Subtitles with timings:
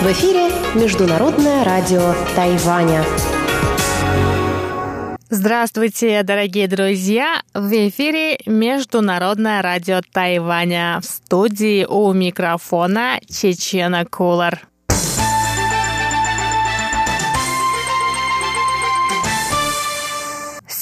[0.00, 3.04] В эфире Международное радио Тайваня.
[5.28, 7.42] Здравствуйте, дорогие друзья!
[7.52, 11.00] В эфире Международное радио Тайваня.
[11.02, 14.71] В студии у микрофона Чечена Кулар.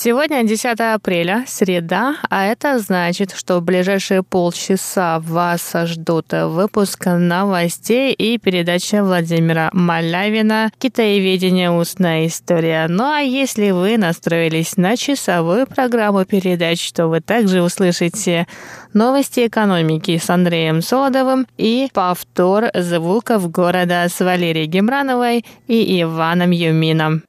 [0.02, 8.14] Сегодня 10 апреля, среда, а это значит, что в ближайшие полчаса вас ждут выпуск новостей
[8.14, 11.70] и передача Владимира Малявина «Китаеведение.
[11.70, 12.86] Устная история».
[12.88, 18.46] Ну а если вы настроились на часовую программу передач, то вы также услышите
[18.94, 27.22] новости экономики с Андреем Солодовым и повтор звуков города с Валерией Гемрановой и Иваном Юмином.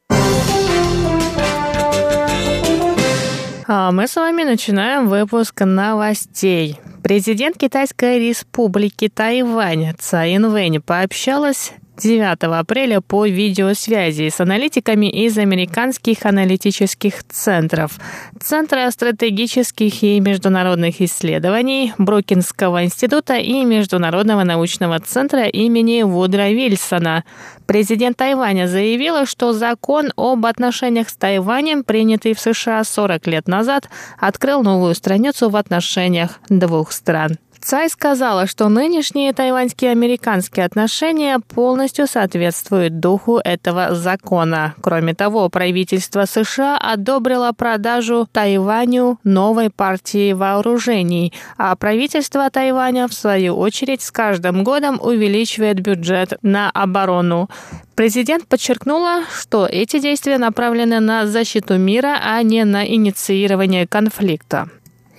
[3.72, 6.78] Мы с вами начинаем выпуск новостей.
[7.02, 16.26] Президент Китайской республики Тайвань Цаин Вэнь пообщалась 9 апреля по видеосвязи с аналитиками из американских
[16.26, 18.00] аналитических центров,
[18.40, 27.24] Центра стратегических и международных исследований, Брукинского института и Международного научного центра имени Вудра Вильсона.
[27.68, 33.90] Президент Тайваня заявила, что закон об отношениях с Тайванем, принятый в США 40 лет назад,
[34.18, 37.38] открыл новую страницу в отношениях двух стран.
[37.62, 44.74] Цай сказала, что нынешние тайваньские американские отношения полностью соответствуют духу этого закона.
[44.82, 53.56] Кроме того, правительство США одобрило продажу Тайваню новой партии вооружений, а правительство Тайваня, в свою
[53.56, 57.48] очередь, с каждым годом увеличивает бюджет на оборону.
[57.94, 64.68] Президент подчеркнула, что эти действия направлены на защиту мира, а не на инициирование конфликта.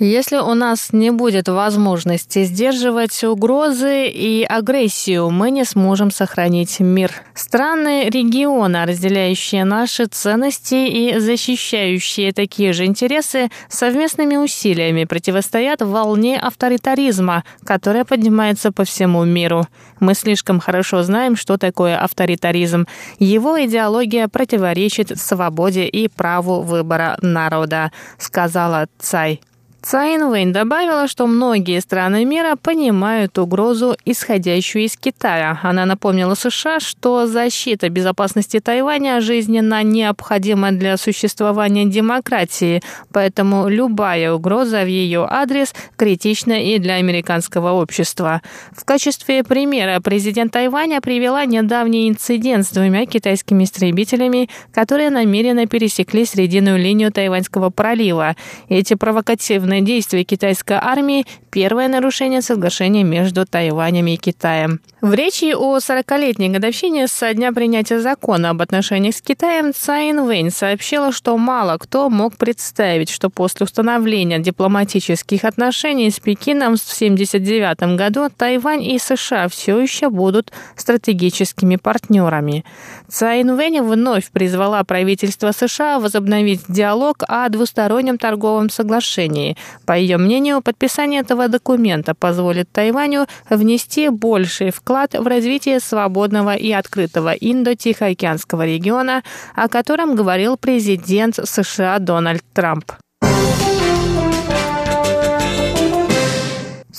[0.04, 7.12] Если у нас не будет возможности сдерживать угрозы и агрессию, мы не сможем сохранить мир.
[7.34, 17.44] Страны региона, разделяющие наши ценности и защищающие такие же интересы, совместными усилиями противостоят волне авторитаризма,
[17.64, 19.68] которая поднимается по всему миру.
[20.00, 22.88] Мы слишком хорошо знаем, что такое авторитаризм.
[23.20, 29.40] Его идеология противоречит свободе и праву выбора народа, сказала Цай.
[29.82, 35.58] Цайн Вэнь добавила, что многие страны мира понимают угрозу, исходящую из Китая.
[35.64, 42.80] Она напомнила США, что защита безопасности Тайваня жизненно необходима для существования демократии,
[43.12, 48.40] поэтому любая угроза в ее адрес критична и для американского общества.
[48.70, 56.24] В качестве примера президент Тайваня привела недавний инцидент с двумя китайскими истребителями, которые намеренно пересекли
[56.24, 58.36] срединную линию Тайваньского пролива.
[58.68, 64.80] Эти провокативные военные действия китайской армии– первое нарушение соглашения между Тайванем и Китаем.
[65.02, 70.50] В речи о 40-летней годовщине со дня принятия закона об отношениях с Китаем Цайн Вэнь
[70.50, 77.96] сообщила, что мало кто мог представить, что после установления дипломатических отношений с Пекином в 1979
[77.98, 82.64] году Тайвань и США все еще будут стратегическими партнерами.
[83.08, 89.56] Цайн Вэнь вновь призвала правительство США возобновить диалог о двустороннем торговом соглашении.
[89.86, 96.72] По ее мнению, подписание этого документа позволит Тайваню внести больший вклад в развитие свободного и
[96.72, 99.22] открытого Индо-Тихоокеанского региона,
[99.54, 102.92] о котором говорил президент США Дональд Трамп.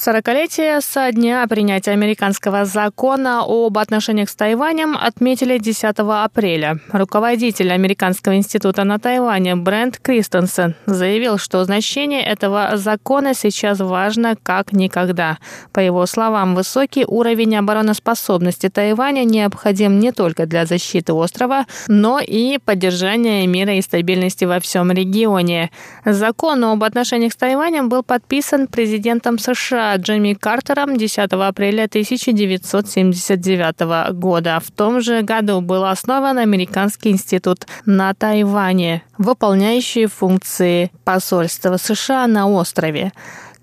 [0.04, 6.80] Сорокалетие со дня принятия американского закона об отношениях с Тайванем отметили 10 апреля.
[6.92, 14.74] Руководитель Американского института на Тайване Брент Кристенсен заявил, что значение этого закона сейчас важно как
[14.74, 15.38] никогда.
[15.72, 22.58] По его словам, высокий уровень обороноспособности Тайваня необходим не только для защиты острова, но и
[22.58, 25.72] поддержания мира и стабильности во всем регионе.
[26.04, 34.60] Закон об отношениях с Тайванем был подписан президентом США Джимми Картером 10 апреля 1979 года.
[34.64, 42.48] В том же году был основан Американский институт на Тайване, выполняющий функции посольства США на
[42.48, 43.12] острове.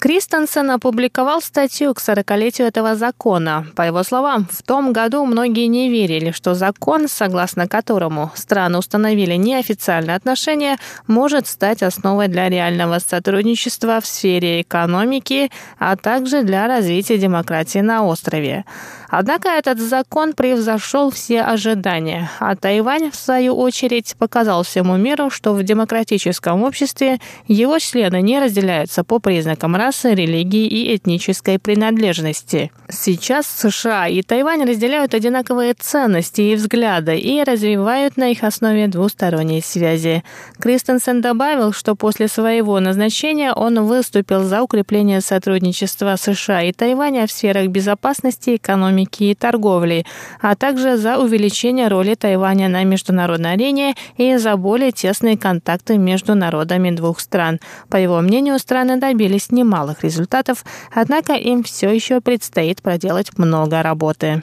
[0.00, 3.67] Кристенсен опубликовал статью к 40-летию этого закона.
[3.76, 9.35] По его словам, в том году многие не верили, что закон, согласно которому страны установили
[9.35, 17.19] неофициальные отношения, может стать основой для реального сотрудничества в сфере экономики, а также для развития
[17.19, 18.64] демократии на острове.
[19.11, 25.53] Однако этот закон превзошел все ожидания, а Тайвань, в свою очередь, показал всему миру, что
[25.53, 27.19] в демократическом обществе
[27.49, 32.71] его члены не разделяются по признакам расы, религии и этнической принадлежности.
[32.89, 39.63] Сейчас США и Тайвань разделяют одинаковые ценности и взгляды и развивают на их основе двусторонние
[39.63, 40.25] связи.
[40.59, 47.33] Кристенсен добавил, что после своего назначения он выступил за укрепление сотрудничества США и Тайваня в
[47.33, 50.05] сферах безопасности, экономики и торговли,
[50.41, 56.35] а также за увеличение роли Тайваня на международной арене и за более тесные контакты между
[56.35, 57.61] народами двух стран.
[57.89, 64.43] По его мнению, страны добились немалых результатов, однако им все еще предстоит проделать много работы.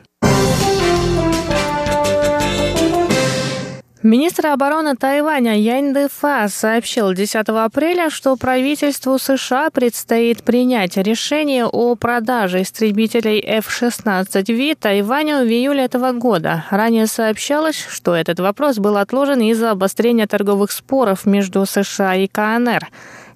[4.04, 11.96] Министр обороны Тайваня Янь Дэфа сообщил 10 апреля, что правительству США предстоит принять решение о
[11.96, 16.64] продаже истребителей F-16V Тайваню в июле этого года.
[16.70, 22.88] Ранее сообщалось, что этот вопрос был отложен из-за обострения торговых споров между США и КНР.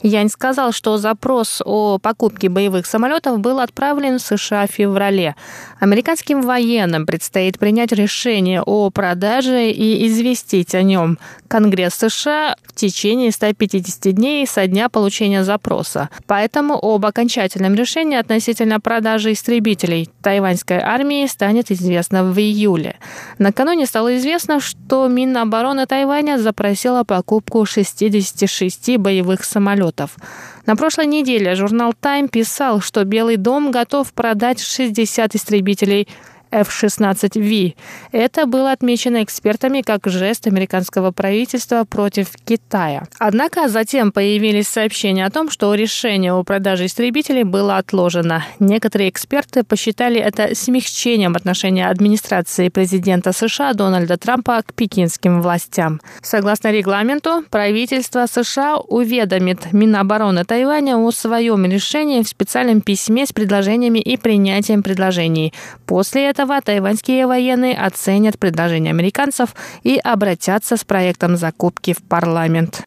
[0.03, 5.36] Янь сказал, что запрос о покупке боевых самолетов был отправлен в США в феврале.
[5.80, 13.31] Американским военным предстоит принять решение о продаже и известить о нем Конгресс США в течение
[13.31, 16.09] 150 дней со дня получения запроса.
[16.25, 22.95] Поэтому об окончательном решении относительно продажи истребителей тайваньской армии станет известно в июле.
[23.38, 30.17] Накануне стало известно, что Минобороны Тайваня запросила покупку 66 боевых самолетов самолетов.
[30.65, 36.07] На прошлой неделе журнал Time писал, что Белый дом готов продать 60 истребителей
[36.51, 37.75] F-16V.
[38.12, 43.07] Это было отмечено экспертами как жест американского правительства против Китая.
[43.19, 48.44] Однако затем появились сообщения о том, что решение о продаже истребителей было отложено.
[48.59, 56.01] Некоторые эксперты посчитали это смягчением отношения администрации президента США Дональда Трампа к пекинским властям.
[56.21, 64.00] Согласно регламенту, правительство США уведомит Минобороны Тайваня о своем решении в специальном письме с предложениями
[64.00, 65.53] и принятием предложений.
[65.86, 72.81] После этого этого тайваньские военные оценят предложение американцев и обратятся с проектом закупки в парламент.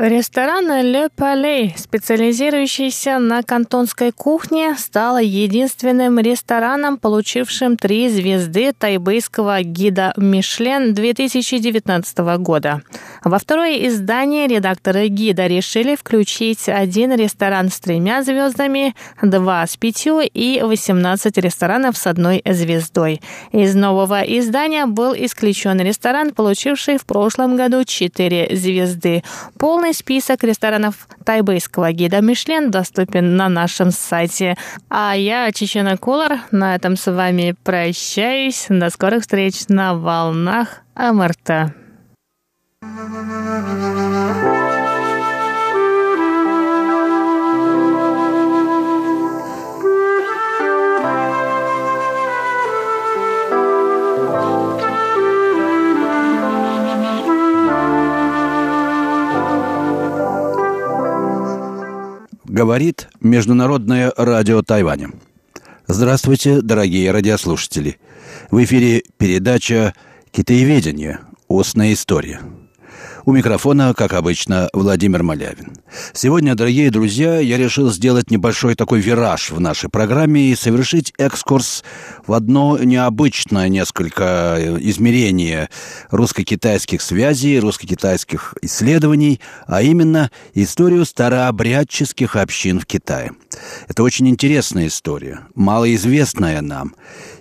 [0.00, 10.12] Ресторан «Le Palais», специализирующийся на кантонской кухне, стал единственным рестораном, получившим три звезды тайбэйского гида
[10.16, 12.82] «Мишлен» 2019 года.
[13.24, 20.20] Во второе издание редакторы гида решили включить один ресторан с тремя звездами, два с пятью
[20.20, 23.20] и 18 ресторанов с одной звездой.
[23.52, 29.22] Из нового издания был исключен ресторан, получивший в прошлом году четыре звезды.
[29.58, 34.56] Полный список ресторанов тайбэйского гида Мишлен доступен на нашем сайте.
[34.88, 38.66] А я, Чечена Кулар, на этом с вами прощаюсь.
[38.68, 41.87] До скорых встреч на волнах МРТ.
[62.44, 65.10] Говорит Международное радио Тайваня.
[65.86, 67.98] Здравствуйте, дорогие радиослушатели.
[68.50, 69.94] В эфире передача
[70.32, 71.20] «Китаеведение.
[71.48, 72.40] Устная история».
[73.28, 75.74] У микрофона, как обычно, Владимир Малявин.
[76.14, 81.84] Сегодня, дорогие друзья, я решил сделать небольшой такой вираж в нашей программе и совершить экскурс
[82.26, 85.68] в одно необычное несколько измерение
[86.10, 93.32] русско-китайских связей, русско-китайских исследований, а именно историю старообрядческих общин в Китае.
[93.88, 96.94] Это очень интересная история, малоизвестная нам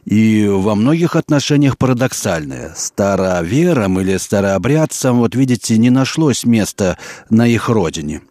[0.08, 2.74] и во многих отношениях парадоксальная.
[2.78, 6.98] Староверам или старообрядцам, вот видите, не нашлось места
[7.30, 8.22] на их родине.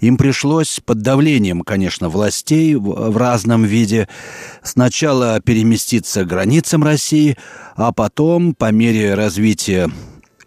[0.00, 4.08] Им пришлось под давлением, конечно, властей в разном виде
[4.62, 7.36] сначала переместиться к границам России,
[7.76, 9.90] а потом, по мере развития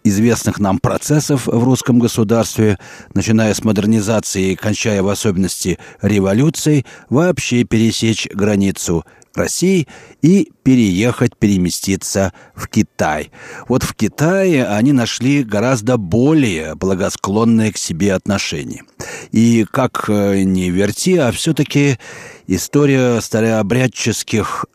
[0.04, 2.76] известных нам процессов в русском государстве,
[3.14, 9.04] начиная с модернизации и кончая в особенности революцией, вообще пересечь границу
[9.36, 9.88] России
[10.20, 13.30] и переехать, переместиться в Китай.
[13.68, 18.82] Вот в Китае они нашли гораздо более благосклонные к себе отношения.
[19.30, 21.98] И как э, не верти, а все-таки
[22.46, 24.66] история старообрядческих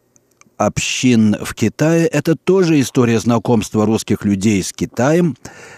[0.58, 5.38] общин в Китае– это тоже история знакомства русских людей с Китаем,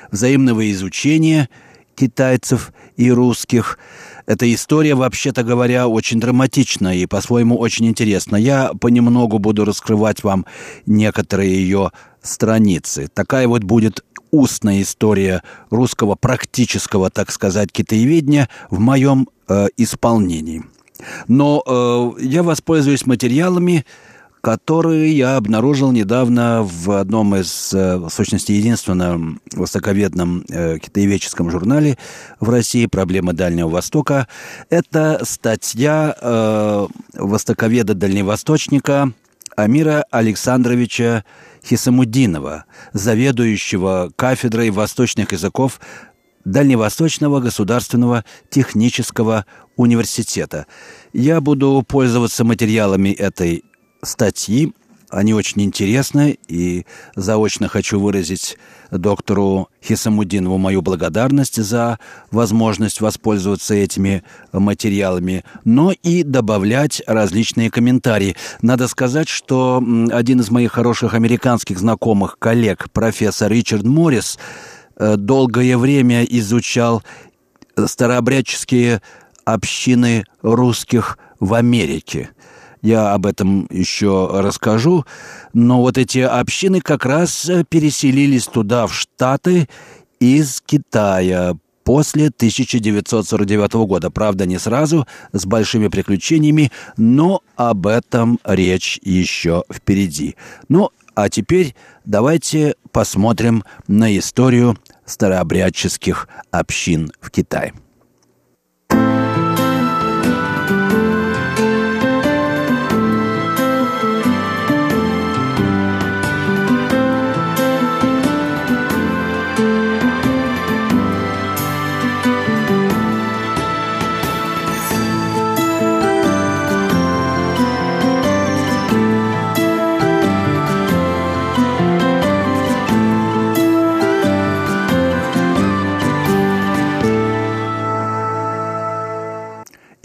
[0.10, 1.50] взаимного изучения
[1.96, 3.78] китайцев и русских–
[4.30, 8.36] эта история, вообще-то говоря, очень драматична и по-своему очень интересна.
[8.36, 10.46] Я понемногу буду раскрывать вам
[10.86, 13.08] некоторые ее страницы.
[13.12, 20.62] Такая вот будет устная история русского практического, так сказать, китаеведения в моем э, исполнении.
[21.28, 23.84] Но э, я воспользуюсь материалами,
[24.42, 31.98] которые я обнаружил недавно в одном из, э, в сущности, единственном востоковедном э, китаеведческом журнале
[32.40, 34.28] в России «Проблемы Дальнего Востока».
[34.70, 39.12] Это статья э, востоковеда-дальневосточника
[39.56, 41.26] Амира Александровича
[41.66, 45.82] Хисамудинова, заведующего кафедрой восточных языков
[46.46, 50.68] Дальневосточного государственного технического университета.
[51.12, 53.66] Я буду пользоваться материалами этой
[54.02, 54.74] статьи.
[55.10, 58.58] Они очень интересны, и заочно хочу выразить
[58.92, 61.98] доктору Хисамудинову мою благодарность за
[62.30, 68.36] возможность воспользоваться этими материалами, но и добавлять различные комментарии.
[68.62, 74.38] Надо сказать, что один из моих хороших американских знакомых, коллег, профессор Ричард Моррис,
[74.98, 77.04] э, долгое время изучал
[77.84, 79.02] старообрядческие
[79.44, 82.30] общины русских в Америке–
[82.82, 85.06] я об этом еще расскажу.
[85.54, 89.68] Но вот эти общины как раз э, переселились туда, в Штаты,
[90.20, 94.12] из Китая после 1949 года.
[94.12, 100.36] Правда, не сразу, с большими приключениями, но об этом речь еще впереди.
[100.68, 107.74] Ну, а теперь давайте посмотрим на историю старообрядческих общин в Китае.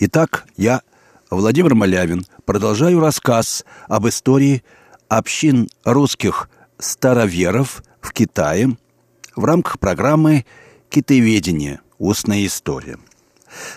[0.07, 0.83] Итак, я,
[1.31, 4.63] Владимир Малявин, продолжаю рассказ об истории
[5.09, 8.77] общин русских староверов в Китае
[9.35, 10.45] в рамках программы
[10.91, 11.81] «Китаеведение.
[11.99, 12.99] Устная история».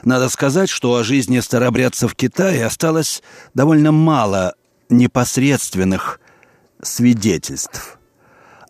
[0.03, 4.55] Надо сказать, что о жизни старобрядцев в Китае осталось довольно мало
[4.89, 6.19] непосредственных
[6.81, 7.99] свидетельств.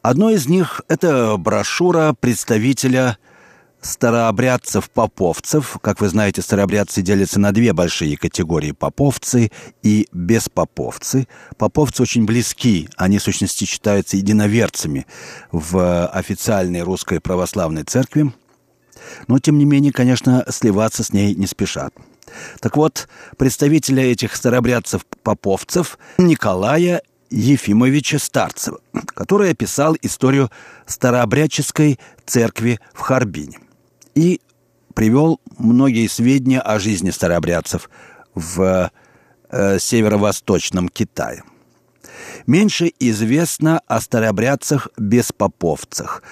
[0.03, 3.17] Одно из них– это брошюра представителя
[3.81, 5.77] старообрядцев-поповцев.
[5.81, 9.51] Как вы знаете, старообрядцы делятся на две большие категории– поповцы
[9.83, 11.27] и беспоповцы.
[11.57, 15.05] Поповцы очень близки, они в сущности считаются единоверцами
[15.51, 18.33] в официальной русской православной церкви.
[19.27, 21.93] Но, тем не менее, конечно, сливаться с ней не спешат.
[22.59, 23.07] Так вот,
[23.37, 28.79] представителя этих старообрядцев-поповцев Николая Ефимовича Старцева,
[29.13, 30.49] который описал историю
[30.85, 33.59] старообрядческой церкви в Харбине
[34.17, 34.41] и
[34.95, 37.87] привел многие сведения о жизни старообрядцев
[38.33, 38.91] в
[39.51, 41.43] э, северо-восточном Китае.
[42.47, 46.23] Меньше известно о старообрядцах-беспоповцах.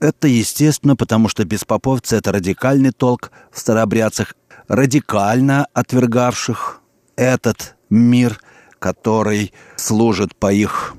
[0.00, 4.34] Это естественно, потому что беспоповцы– это радикальный толк в старообрядцах,
[4.68, 6.82] радикально отвергавших
[7.16, 8.38] этот мир,
[8.78, 10.94] который служит по их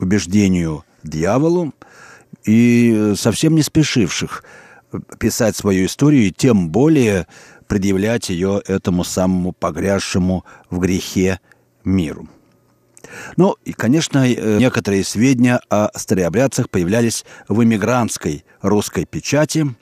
[0.00, 1.72] убеждению дьяволу,
[2.44, 4.42] и совсем не спешивших–
[5.18, 7.26] писать свою историю и тем более
[7.66, 11.40] предъявлять ее этому самому погрязшему в грехе
[11.84, 12.26] миру.
[13.36, 19.76] Ну и, конечно, э, некоторые сведения о старообрядцах появлялись в эмигрантской русской печати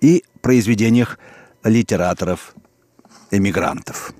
[0.00, 1.18] и произведениях
[1.64, 4.12] литераторов-эмигрантов.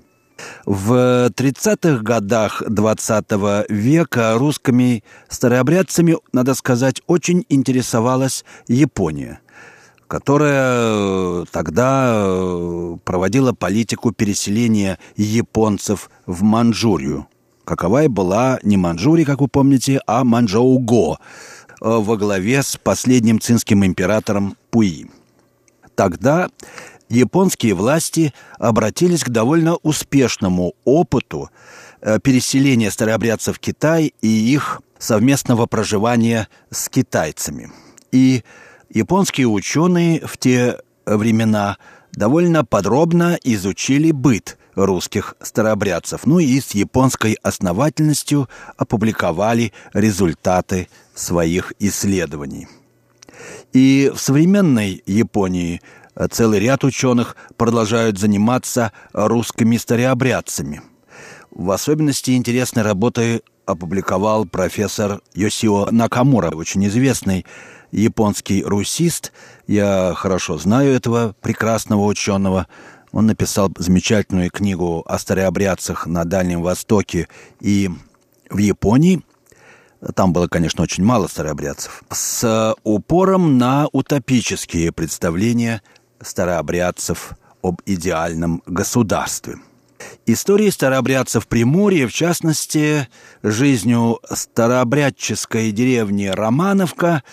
[0.64, 9.40] В 30-х годах 20 века русскими старообрядцами, надо сказать, очень интересовалась Япония–
[10.08, 17.28] которая э, тогда э, проводила политику переселения японцев в Манчжурию.
[17.64, 21.18] Какова была не Манчжурия, как вы помните, а Манчжоу-Го э,
[21.80, 25.10] во главе с последним цинским императором Пуи.
[25.94, 26.48] Тогда
[27.10, 31.50] японские власти обратились к довольно успешному опыту
[32.22, 37.72] переселения старообрядцев в Китай и их совместного проживания с китайцами.
[38.12, 38.44] И
[38.90, 41.78] японские ученые в те времена
[42.12, 52.68] довольно подробно изучили быт русских старообрядцев, ну и с японской основательностью опубликовали результаты своих исследований.
[53.72, 55.80] И в современной Японии
[56.30, 60.82] целый ряд ученых продолжают заниматься русскими старообрядцами.
[61.50, 67.44] В особенности интересной работы опубликовал профессор Йосио Накамура, очень известный
[67.90, 69.32] японский русист.
[69.66, 72.66] Я хорошо знаю этого прекрасного ученого.
[73.12, 77.28] Он написал замечательную книгу о старообрядцах на Дальнем Востоке
[77.60, 77.90] и
[78.50, 79.22] в Японии.
[80.14, 82.02] Там было, конечно, очень мало старообрядцев.
[82.10, 85.82] С упором на утопические представления
[86.20, 89.56] старообрядцев об идеальном государстве.
[90.26, 93.08] Истории старообрядцев Приморья, в частности,
[93.42, 97.24] жизнью старообрядческой деревни Романовка,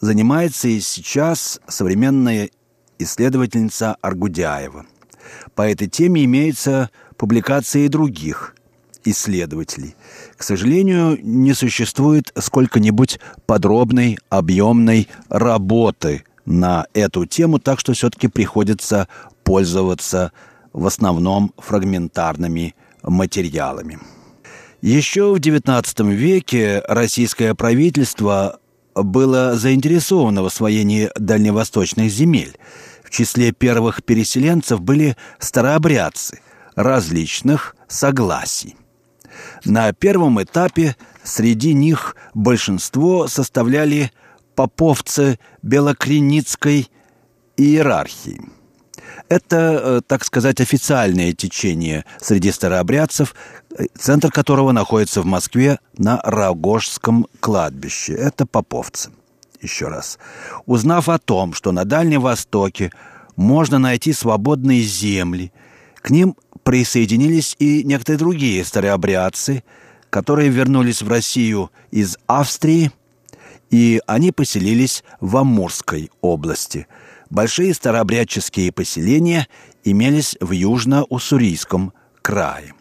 [0.00, 2.50] занимается и сейчас современная
[2.98, 4.86] исследовательница Аргудяева.
[5.54, 8.54] По этой теме имеются публикации других
[9.04, 9.94] исследователей.
[10.36, 19.08] К сожалению, не существует сколько-нибудь подробной, объемной работы на эту тему, так что все-таки приходится
[19.44, 20.32] пользоваться
[20.72, 23.98] в основном фрагментарными материалами.
[24.82, 28.60] Еще в XIX веке российское правительство
[28.94, 32.56] было заинтересовано в освоении дальневосточных земель.
[33.04, 36.40] В числе первых переселенцев были старообрядцы
[36.74, 38.76] различных согласий.
[39.64, 44.12] На первом этапе среди них большинство составляли
[44.54, 46.88] поповцы Белокреницкой
[47.56, 48.40] иерархии.
[49.30, 53.36] Это, э, так сказать, официальное течение среди старообрядцев,
[53.78, 58.12] э, центр которого находится в Москве на Рогожском кладбище.
[58.14, 59.12] Это поповцы.
[59.62, 60.18] Еще раз.
[60.66, 62.90] Узнав о том, что на Дальнем Востоке
[63.36, 65.52] можно найти свободные земли,
[66.02, 66.34] к ним
[66.64, 69.62] присоединились и некоторые другие старообрядцы,
[70.10, 72.90] которые вернулись в Россию из Австрии,
[73.70, 76.88] и они поселились в Амурской области.
[77.30, 79.48] Большие старообрядческие поселения
[79.84, 82.74] имелись в Южно-Уссурийском крае.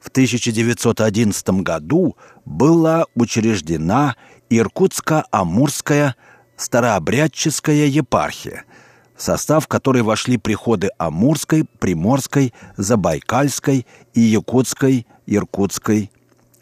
[0.00, 4.16] В 1911 году была учреждена
[4.50, 6.14] Иркутско-Амурская
[6.56, 8.64] старообрядческая епархия–
[9.18, 13.84] в состав которой вошли приходы Амурской, Приморской, Забайкальской
[14.14, 16.12] и Якутской, Иркутской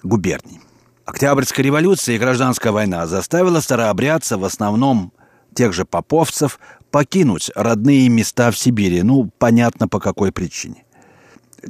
[0.02, 0.60] губерний.
[1.04, 5.12] Октябрьская революция и гражданская война заставила старообрядцев, в основном
[5.54, 6.58] тех же поповцев,
[6.96, 9.02] покинуть родные места в Сибири.
[9.02, 10.84] Ну, понятно, по какой причине.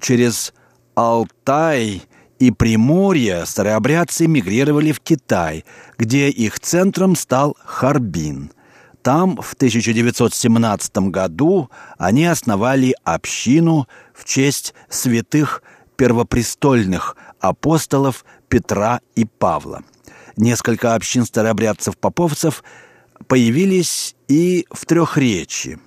[0.01, 0.55] Через
[0.95, 2.03] Алтай
[2.39, 5.65] и Приморье старообрядцы мигрировали в Китай,
[5.99, 8.53] где их центром стал Харбин.
[9.03, 15.65] Там в 1917 году они основали общину в честь святых
[15.97, 19.83] первопрестольных апостолов Петра и Павла.
[20.37, 22.63] Несколько общин старообрядцев-поповцев
[23.27, 25.79] появились и в Трехречи.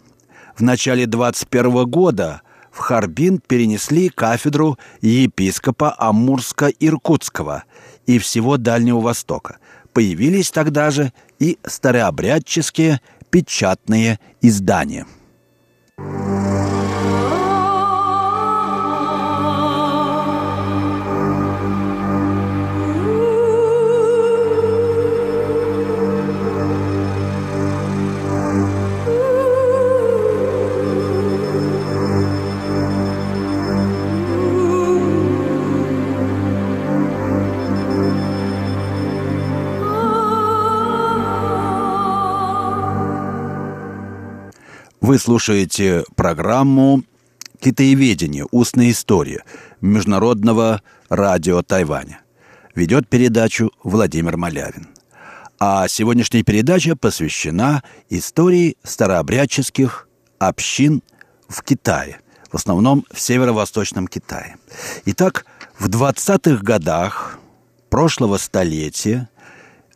[0.57, 7.63] В начале 21 года в Харбин перенесли кафедру епископа Амурска-Иркутского
[8.05, 9.57] и всего Дальнего Востока–
[9.93, 15.05] появились тогда же и старообрядческие печатные издания–
[45.09, 47.01] Вы слушаете программу
[47.59, 48.45] «Китаеведение.
[48.51, 49.43] Устная история»
[49.81, 52.21] Международного радио Тайваня.
[52.75, 54.89] Ведет передачу Владимир Малявин.
[55.59, 61.01] А сегодняшняя передача посвящена истории старообрядческих общин
[61.47, 62.19] в Китае,
[62.51, 64.57] в основном в северо-восточном Китае.
[65.05, 65.47] Итак,
[65.79, 67.39] в 20-х годах
[67.89, 69.27] прошлого столетия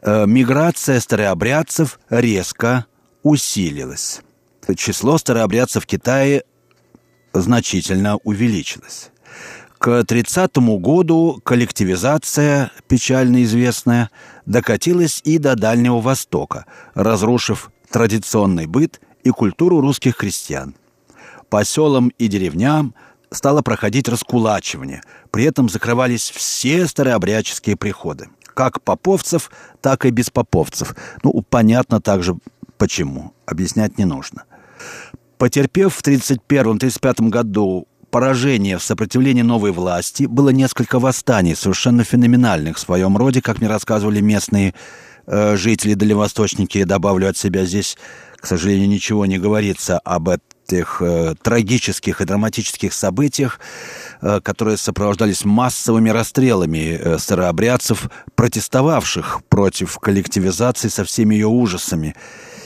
[0.02, 2.88] э, миграция старообрядцев резко
[3.21, 4.23] усилилась
[4.76, 6.43] число старообрядцев в Китае
[7.34, 9.12] значительно увеличилось.
[9.78, 14.10] К 30 году коллективизация, печально известная,
[14.45, 20.76] докатилась и до Дальнего Востока, разрушив традиционный быт и культуру русских крестьян.
[21.49, 22.95] По селам и деревням
[23.30, 25.02] стало проходить раскулачивание.
[25.32, 28.30] При этом закрывались все старообрядческие приходы.
[28.54, 30.95] Как поповцев, так и беспоповцев.
[31.23, 32.38] Ну, понятно также
[32.78, 33.34] почему.
[33.45, 34.45] Объяснять не нужно.
[35.38, 42.80] Потерпев в 1931-1935 году поражение в сопротивлении новой власти, было несколько восстаний, совершенно феноменальных в
[42.80, 44.76] своем роде, как мне рассказывали местные
[45.26, 46.84] э, жители дальневосточники.
[46.84, 47.98] Добавлю от себя здесь,
[48.36, 53.60] к сожалению, ничего не говорится об этих э, трагических и драматических событиях,
[54.22, 62.15] э, которые сопровождались массовыми расстрелами э, старообрядцев, протестовавших против коллективизации со всеми ее ужасами.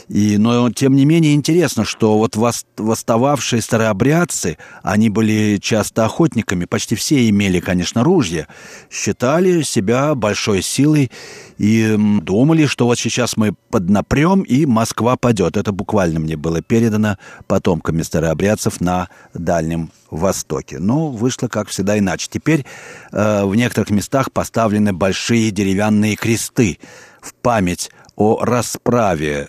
[0.08, 2.36] И, но, тем не менее, интересно, что вот
[2.76, 8.48] восстававшие старообрядцы, они были часто охотниками, почти все имели, конечно, ружья,
[8.90, 11.10] считали себя большой силой
[11.58, 15.56] и думали, что вот сейчас мы поднапрем, и Москва падет.
[15.56, 20.78] Это буквально мне было передано потомками старообрядцев на Дальнем Востоке.
[20.78, 22.28] Но вышло, как всегда, иначе.
[22.30, 22.64] Теперь
[23.12, 26.78] э, в некоторых местах поставлены большие деревянные кресты
[27.20, 29.48] в память о расправе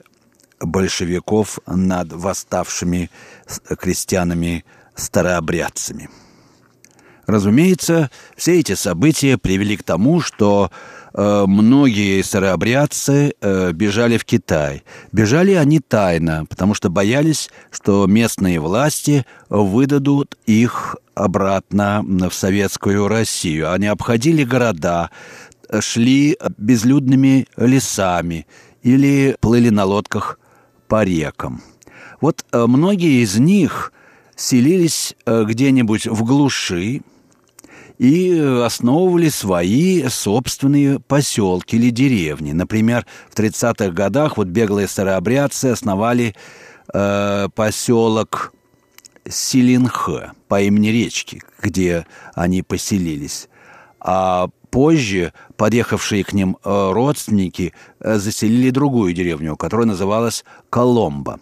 [0.59, 3.09] большевиков над восставшими
[3.69, 6.09] крестьянами-старообрядцами.
[7.29, 10.71] Разумеется, все эти события привели к тому, что
[11.13, 14.83] э, многие старообрядцы э, бежали в Китай.
[15.11, 23.71] Бежали они тайно, потому что боялись, что местные власти выдадут их обратно в советскую Россию.
[23.71, 25.11] Они обходили города,
[25.81, 28.47] шли безлюдными лесами
[28.81, 30.39] или плыли на лодках
[30.89, 31.61] по рекам.
[32.19, 33.93] Вот э, многие из них
[34.35, 37.01] селились э, где-нибудь в глуши
[37.97, 42.51] и основывали свои собственные поселки или деревни.
[42.51, 46.35] Например, в 30-х годах вот беглые старообрядцы основали
[46.93, 48.53] э, поселок
[49.27, 53.47] Силинхэ по имени речки, где они поселились.
[53.99, 61.39] А Позже подъехавшие к ним э, родственники э, заселили другую деревню, которая называлась Коломбо.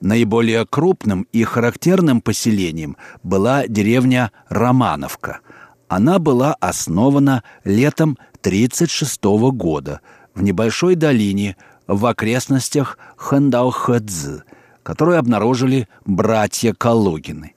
[0.00, 5.40] Наиболее крупным и характерным поселением была деревня Романовка.
[5.88, 9.22] Она была основана летом 1936
[9.52, 10.00] года
[10.34, 14.44] в небольшой долине в окрестностях Хандаухадзы,
[14.82, 17.54] которую обнаружили братья Калугины.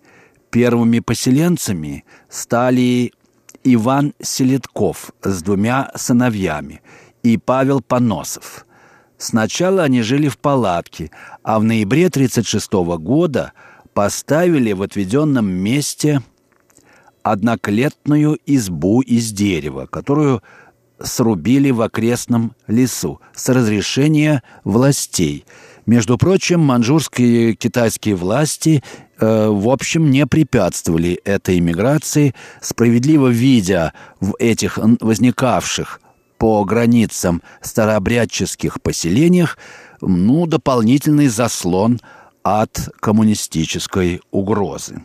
[0.49, 3.13] Первыми поселенцами стали
[3.67, 6.81] Иван Селедков с двумя сыновьями
[7.23, 8.67] и Павел Поносов.
[9.17, 11.09] Сначала они жили в палатке,
[11.41, 13.53] а в ноябре 1936 года
[13.93, 16.21] поставили в отведенном месте
[17.23, 20.43] одноклетную избу из дерева, которую
[21.01, 25.43] срубили в окрестном лесу с разрешения властей.
[25.87, 28.83] Между прочим, манчжурские китайские власти
[29.19, 36.01] в общем, не препятствовали этой иммиграции, справедливо видя в этих возникавших
[36.37, 39.57] по границам старообрядческих поселениях
[40.01, 41.99] ну, дополнительный заслон
[42.43, 45.01] от коммунистической угрозы.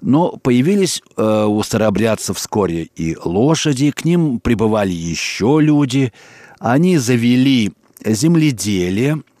[0.00, 6.12] Но появились э, у старообрядцев вскоре и лошади, к ним прибывали еще люди.
[6.58, 7.72] Они завели
[8.04, 9.22] земледелие–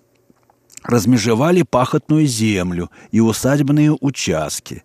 [0.84, 4.84] размежевали пахотную землю и усадебные участки,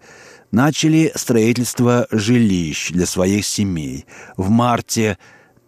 [0.51, 4.05] начали строительство жилищ для своих семей.
[4.38, 5.17] В марте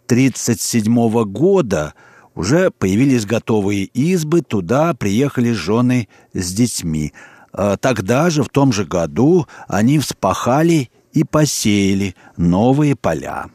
[0.06, 1.94] 1937 года
[2.34, 7.13] уже появились готовые избы, туда приехали жены с детьми.
[7.54, 13.48] А тогда же, в том же году, они вспахали и посеяли новые поля.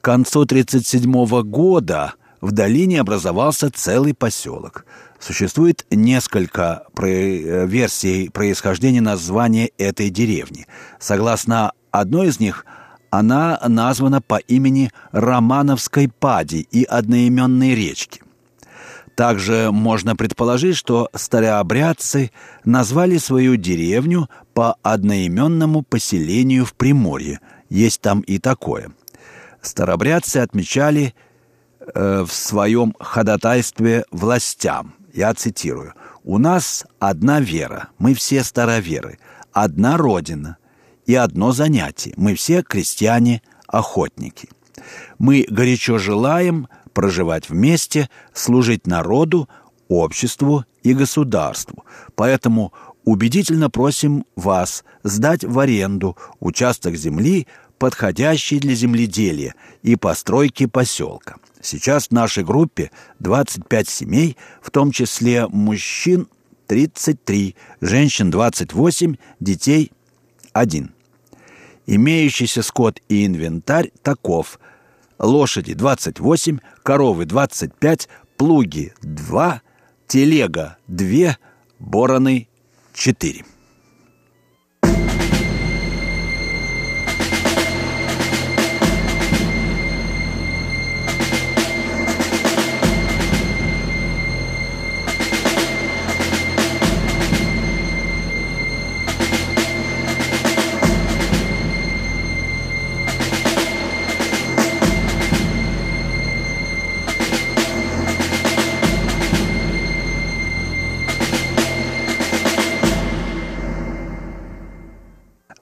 [0.00, 4.86] К концу 1937 года в долине образовался целый поселок–
[5.24, 10.66] Существует несколько э, версий происхождения названия этой деревни.
[11.00, 12.66] Согласно одной из них,
[13.08, 18.20] она названа по имени Романовской Пади и одноименной речки.
[19.14, 22.30] Также можно предположить, что старообрядцы
[22.66, 27.40] назвали свою деревню по одноименному поселению в Приморье.
[27.70, 28.90] Есть там и такое.
[29.62, 31.14] Старообрядцы отмечали
[31.80, 35.94] э, в своем ходатайстве властям– я цитирую.
[36.22, 39.18] «У нас одна вера, мы все староверы,
[39.52, 40.58] одна родина
[41.06, 42.14] и одно занятие.
[42.16, 44.48] Мы все крестьяне-охотники.
[45.18, 49.48] Мы горячо желаем проживать вместе, служить народу,
[49.88, 51.84] обществу и государству.
[52.14, 52.72] Поэтому
[53.04, 57.46] убедительно просим вас сдать в аренду участок земли,
[57.84, 61.36] подходящий для земледелия и постройки поселка.
[61.60, 66.26] Сейчас в нашей группе 25 семей, в том числе мужчин
[66.66, 69.92] 33, женщин 28, детей
[70.54, 70.94] 1.
[71.86, 74.58] Имеющийся скот и инвентарь таков.
[75.18, 79.60] Лошади 28, коровы 25, плуги 2,
[80.06, 81.36] телега 2,
[81.80, 82.48] бороны
[82.94, 83.44] 4.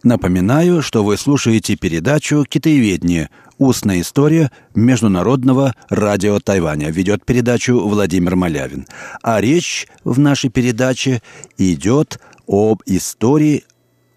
[0.02, 3.30] Напоминаю, что вы слушаете передачу «Китаеведение.
[3.58, 6.90] Устная история Международного радио Тайваня».
[6.90, 8.86] Ведет передачу Владимир Малявин.
[9.22, 11.22] А речь в нашей передаче
[11.56, 13.62] идет об истории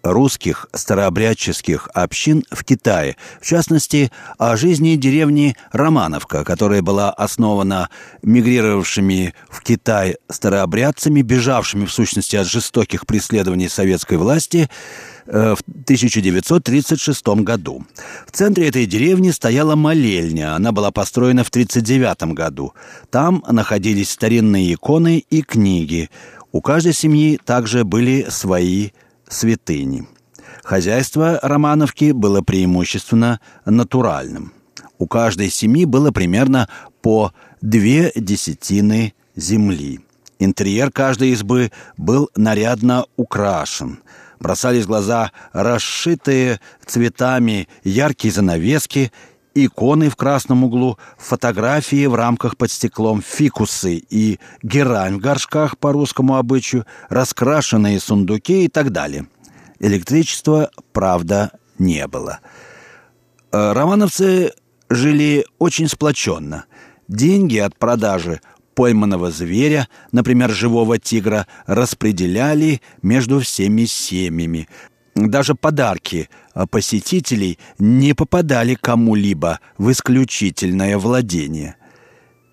[0.02, 7.90] русских старообрядческих общин в Китае, в частности, о жизни деревни Романовка, которая была основана
[8.22, 14.68] мигрировавшими в Китай старообрядцами, бежавшими в сущности от жестоких преследований советской власти
[15.26, 17.84] в 1936 году.
[18.26, 20.54] В центре этой деревни стояла молельня.
[20.54, 22.72] Она была построена в 1939 году.
[23.10, 26.10] Там находились старинные иконы и книги.
[26.52, 28.90] У каждой семьи также были свои
[29.28, 30.06] святыни.
[30.62, 34.52] Хозяйство Романовки было преимущественно натуральным.
[34.98, 36.68] У каждой семьи было примерно
[37.02, 40.00] по две десятины земли.
[40.38, 44.00] Интерьер каждой избы был нарядно украшен.
[44.40, 49.12] Бросались глаза расшитые цветами яркие занавески
[49.54, 55.92] иконы в красном углу, фотографии в рамках под стеклом, фикусы и герань в горшках по
[55.92, 59.26] русскому обычаю, раскрашенные сундуки и так далее.
[59.80, 62.40] Электричества, правда, не было.
[63.52, 64.52] Э, романовцы
[64.90, 66.66] жили очень сплоченно.
[67.08, 68.40] Деньги от продажи
[68.76, 74.68] пойманного зверя, например, живого тигра, распределяли между всеми семьями.
[75.16, 76.28] Даже подарки
[76.70, 81.76] посетителей не попадали кому-либо в исключительное владение.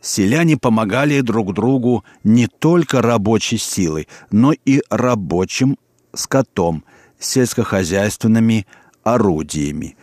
[0.02, 5.78] Селяне помогали друг другу не только рабочей силой, но и рабочим
[6.14, 6.86] скотом,
[7.20, 8.66] сельскохозяйственными
[9.04, 9.98] орудиями.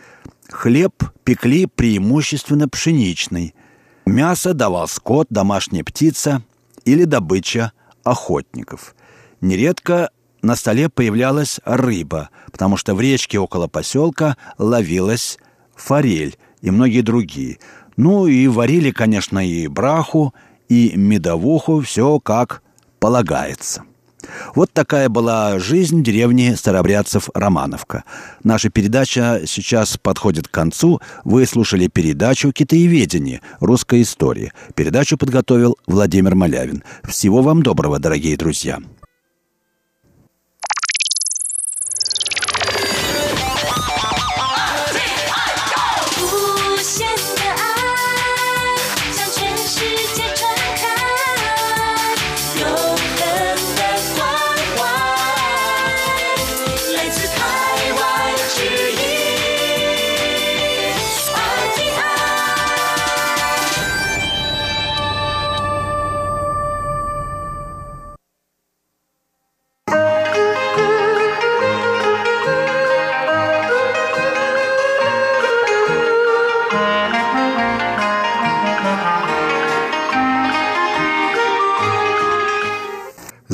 [0.49, 3.55] Хлеб пекли преимущественно пшеничный.
[4.05, 6.43] Мясо давал скот, домашняя птица
[6.85, 7.71] или добыча
[8.03, 8.95] охотников.
[9.41, 10.09] Нередко
[10.41, 15.37] на столе появлялась рыба, потому что в речке около поселка ловилась
[15.75, 17.59] форель и многие другие.
[17.97, 20.33] Ну и варили, конечно, и браху,
[20.69, 22.63] и медовуху, все как
[22.99, 23.83] полагается.
[24.55, 28.03] Вот такая была жизнь деревни старобрядцев Романовка.
[28.43, 31.01] Наша передача сейчас подходит к концу.
[31.23, 33.41] Вы слушали передачу «Китаеведение.
[33.59, 34.53] Русская история».
[34.75, 36.83] Передачу подготовил Владимир Малявин.
[37.03, 38.79] Всего вам доброго, дорогие друзья.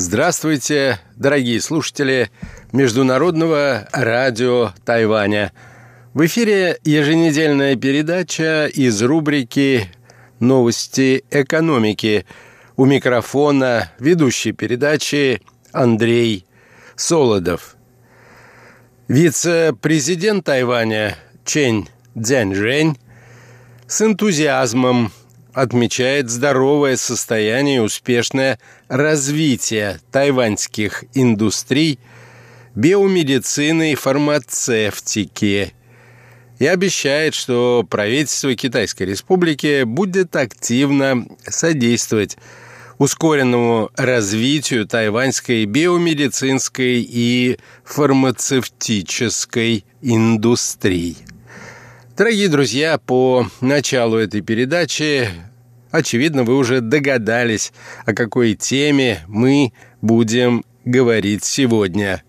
[0.10, 2.32] Здравствуйте, дорогие слушатели
[2.72, 5.52] Международного радио Тайваня.
[6.14, 9.90] В эфире еженедельная передача из рубрики
[10.40, 12.26] «Новости экономики».
[12.78, 15.42] У микрофона ведущий передачи
[15.74, 16.46] Андрей
[16.96, 17.76] Солодов.
[19.10, 22.98] Вице-президент Тайваня Чэнь Цзяньжэнь
[23.88, 25.12] с энтузиазмом
[25.58, 32.00] отмечает здоровое состояние и успешное развитие тайваньских индустрий,
[32.76, 35.74] биомедицины и фармацевтики
[36.60, 42.38] и обещает, что правительство Китайской Республики будет активно содействовать
[42.98, 51.18] ускоренному развитию тайваньской биомедицинской и фармацевтической индустрии.
[52.18, 55.30] Дорогие друзья, по началу этой передачи,
[55.92, 57.72] очевидно, вы уже догадались,
[58.06, 62.24] о какой теме мы будем говорить сегодня.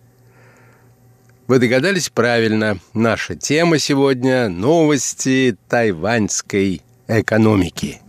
[1.46, 2.78] Вы догадались правильно.
[2.92, 8.00] Наша тема сегодня– новости тайваньской экономики.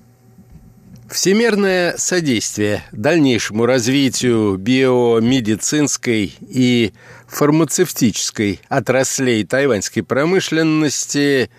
[1.10, 6.94] Всемирное содействие дальнейшему развитию биомедицинской и
[7.28, 11.50] фармацевтической отраслей тайваньской промышленности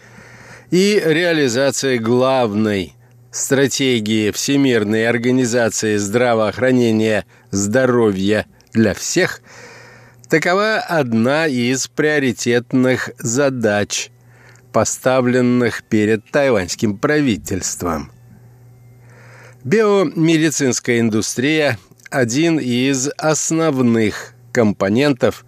[0.71, 2.95] и реализация главной
[3.31, 9.41] стратегии Всемирной организации здравоохранения здоровья для всех–
[10.31, 14.13] Такова одна из приоритетных задач,
[14.73, 18.13] поставленных перед тайваньским правительством.
[19.65, 25.45] Биомедицинская индустрия– один из основных компонентов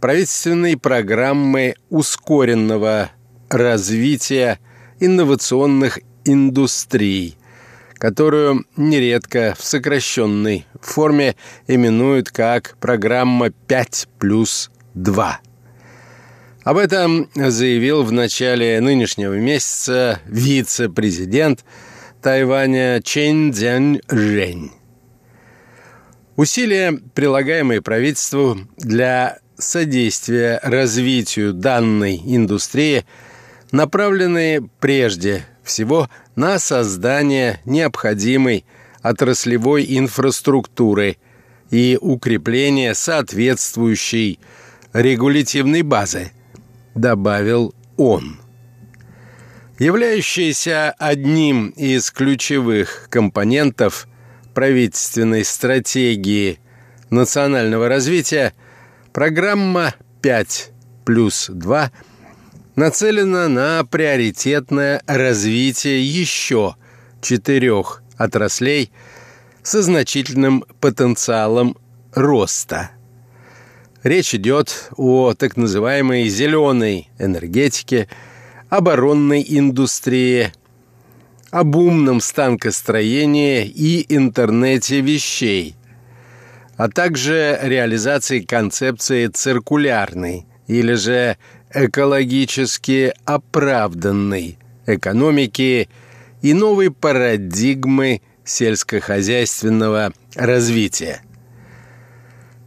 [0.00, 3.10] правительственной программы ускоренного
[3.50, 4.60] развития
[5.00, 7.36] инновационных индустрий,
[7.94, 15.40] которую нередко в сокращенной форме именуют как программа 5 плюс 2.
[16.64, 21.64] Об этом заявил в начале нынешнего месяца вице-президент
[22.22, 24.70] Тайваня Чен Цзянь Жень.
[26.36, 33.04] Усилия, прилагаемые правительству для содействия развитию данной индустрии,
[33.70, 38.64] направлены прежде всего на создание необходимой
[39.02, 41.16] отраслевой инфраструктуры
[41.70, 44.38] и укрепление соответствующей
[44.92, 46.32] регулятивной базы,
[46.94, 48.38] добавил он.
[49.78, 54.06] Являющаяся одним из ключевых компонентов
[54.54, 56.60] правительственной стратегии
[57.10, 58.52] национального развития,
[59.12, 60.70] программа 5
[61.04, 61.90] плюс 2–
[62.76, 66.76] нацелена на приоритетное развитие еще
[67.20, 68.90] четырех отраслей
[69.62, 71.76] со значительным потенциалом
[72.14, 72.90] роста.
[74.02, 78.08] Речь идет о так называемой зеленой энергетике,
[78.68, 80.52] оборонной индустрии,
[81.50, 85.76] об умном станкостроении и интернете вещей,
[86.76, 91.36] а также реализации концепции циркулярной или же
[91.74, 95.88] экологически оправданной экономики
[96.42, 101.22] и новой парадигмы сельскохозяйственного развития.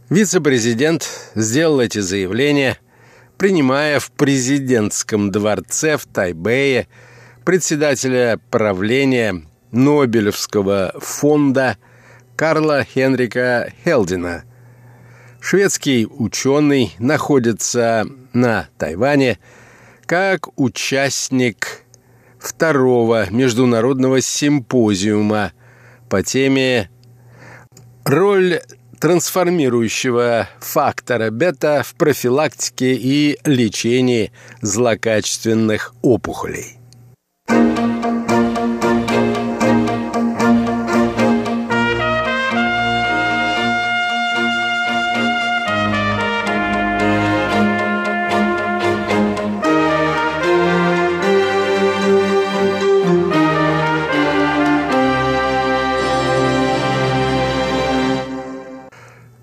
[0.08, 2.78] Вице-президент сделал эти заявления,
[3.36, 6.88] принимая в президентском дворце в Тайбэе
[7.44, 9.42] председателя правления
[9.72, 11.76] Нобелевского фонда
[12.36, 14.44] Карла Хенрика Хелдина.
[15.40, 19.38] Шведский ученый находится на Тайване
[20.04, 21.82] как участник
[22.38, 25.52] второго международного симпозиума
[26.08, 26.90] по теме
[28.04, 28.60] «Роль
[29.00, 36.78] трансформирующего фактора бета в профилактике и лечении злокачественных опухолей».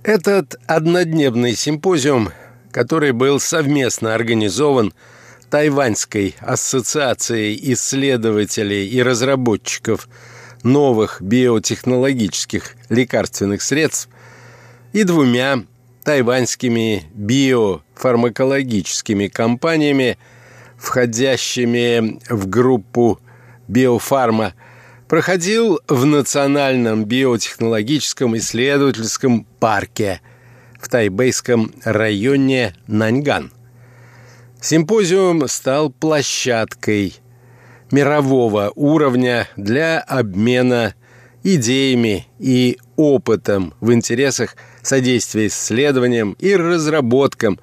[0.03, 2.29] Этот однодневный симпозиум,
[2.71, 4.93] который был совместно организован
[5.49, 10.09] Тайваньской ассоциацией исследователей и разработчиков
[10.61, 14.09] новых биотехнологических лекарственных средств
[14.91, 15.63] и двумя
[16.03, 20.17] тайваньскими биофармакологическими компаниями,
[20.75, 23.21] входящими в группу
[23.69, 24.53] биофарма–
[25.13, 30.21] проходил в Национальном биотехнологическом исследовательском парке
[30.82, 33.52] в тайбейском районе Наньган.
[34.60, 37.13] Симпозиум стал площадкой
[37.91, 40.95] мирового уровня для обмена
[41.43, 47.60] идеями и опытом в интересах содействия исследованиям и разработкам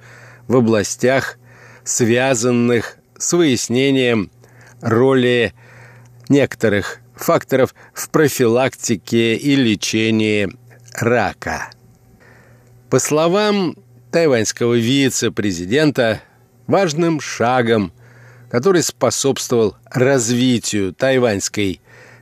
[0.47, 1.37] в областях,
[1.83, 4.31] связанных с выяснением
[4.79, 5.53] роли
[6.29, 10.49] некоторых факторов в профилактике и лечении
[10.93, 11.69] рака.
[12.89, 13.75] По словам
[14.11, 16.21] тайваньского вице-президента,
[16.67, 17.93] важным шагом,
[18.49, 21.79] который способствовал развитию тайваньской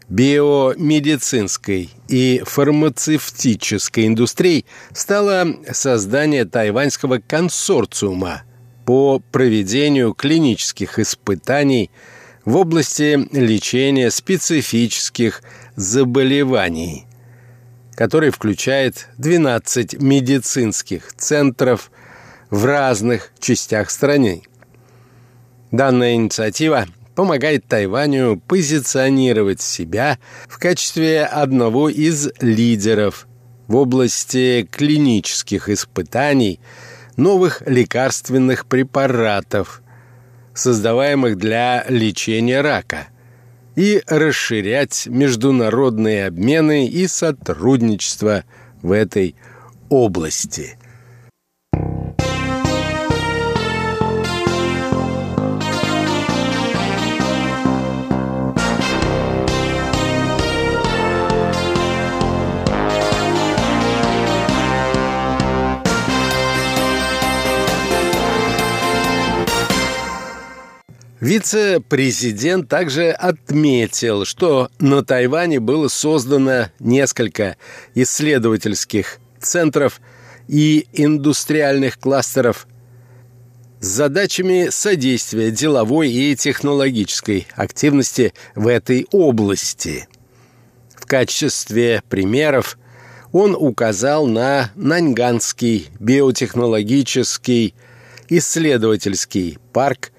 [0.10, 8.44] биомедицинской и фармацевтической индустрии, стало создание тайваньского консорциума
[8.86, 11.90] по проведению клинических испытаний–
[12.50, 15.44] в области лечения специфических
[15.76, 17.06] заболеваний,
[17.94, 21.92] который включает 12 медицинских центров
[22.50, 24.42] в разных частях страны.
[25.70, 33.28] Данная инициатива помогает Тайваню позиционировать себя в качестве одного из лидеров
[33.68, 36.60] в области клинических испытаний
[37.16, 39.84] новых лекарственных препаратов,
[40.60, 43.08] создаваемых для лечения рака,
[43.76, 48.44] и расширять международные обмены и сотрудничество
[48.82, 49.36] в этой
[49.90, 50.79] области.
[71.20, 77.58] Вице-президент также отметил, что на Тайване было создано несколько
[77.94, 80.00] исследовательских центров
[80.48, 82.68] и индустриальных кластеров
[83.82, 90.08] с задачами содействия деловой и технологической активности в этой области.
[90.96, 92.78] В качестве примеров
[93.34, 97.76] он указал на Наньганский биотехнологический
[98.30, 100.14] исследовательский парк–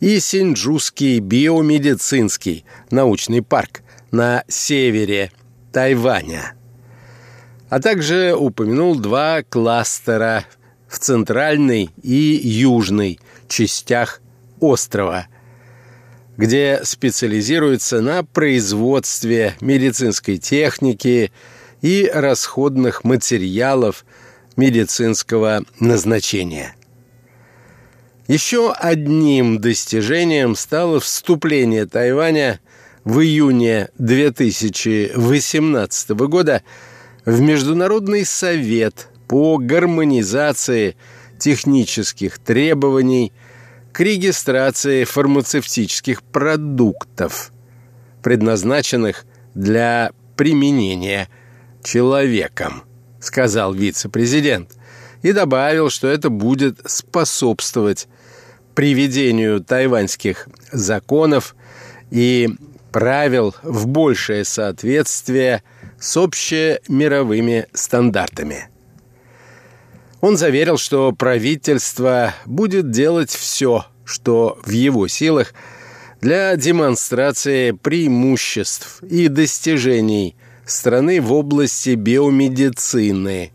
[0.00, 5.32] и Синджузский биомедицинский научный парк на севере
[5.72, 6.54] Тайваня.
[7.68, 10.44] А также упомянул два кластера
[10.88, 13.18] в центральной и южной
[13.48, 14.20] частях
[14.60, 15.26] острова,
[16.36, 21.32] где специализируется на производстве медицинской техники
[21.82, 24.04] и расходных материалов
[24.56, 26.74] медицинского назначения.
[28.28, 32.58] Еще одним достижением стало вступление Тайваня
[33.04, 36.64] в июне 2018 года
[37.24, 40.96] в Международный совет по гармонизации
[41.38, 43.32] технических требований
[43.92, 47.52] к регистрации фармацевтических продуктов,
[48.24, 49.24] предназначенных
[49.54, 51.28] для применения
[51.84, 52.82] человеком,
[53.20, 54.72] сказал вице-президент,
[55.22, 58.08] и добавил, что это будет способствовать
[58.76, 61.56] приведению тайваньских законов
[62.10, 62.50] и
[62.92, 65.62] правил в большее соответствие
[65.98, 68.68] с общемировыми стандартами.
[70.20, 75.54] Он заверил, что правительство будет делать все, что в его силах
[76.20, 83.52] для демонстрации преимуществ и достижений страны в области биомедицины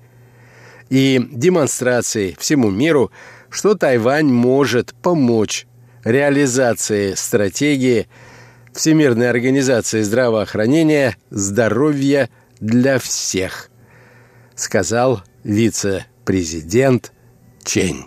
[0.89, 3.11] и демонстрации всему миру–
[3.51, 5.67] что Тайвань может помочь
[6.03, 8.07] реализации стратегии
[8.73, 12.29] Всемирной организации здравоохранения «Здоровье
[12.61, 13.69] для всех»,
[14.55, 17.11] сказал вице-президент
[17.63, 18.05] Чень.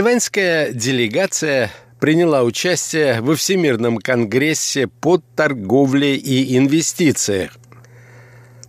[0.00, 1.70] Тайваньская делегация
[2.00, 7.50] приняла участие во Всемирном конгрессе по торговле и инвестициях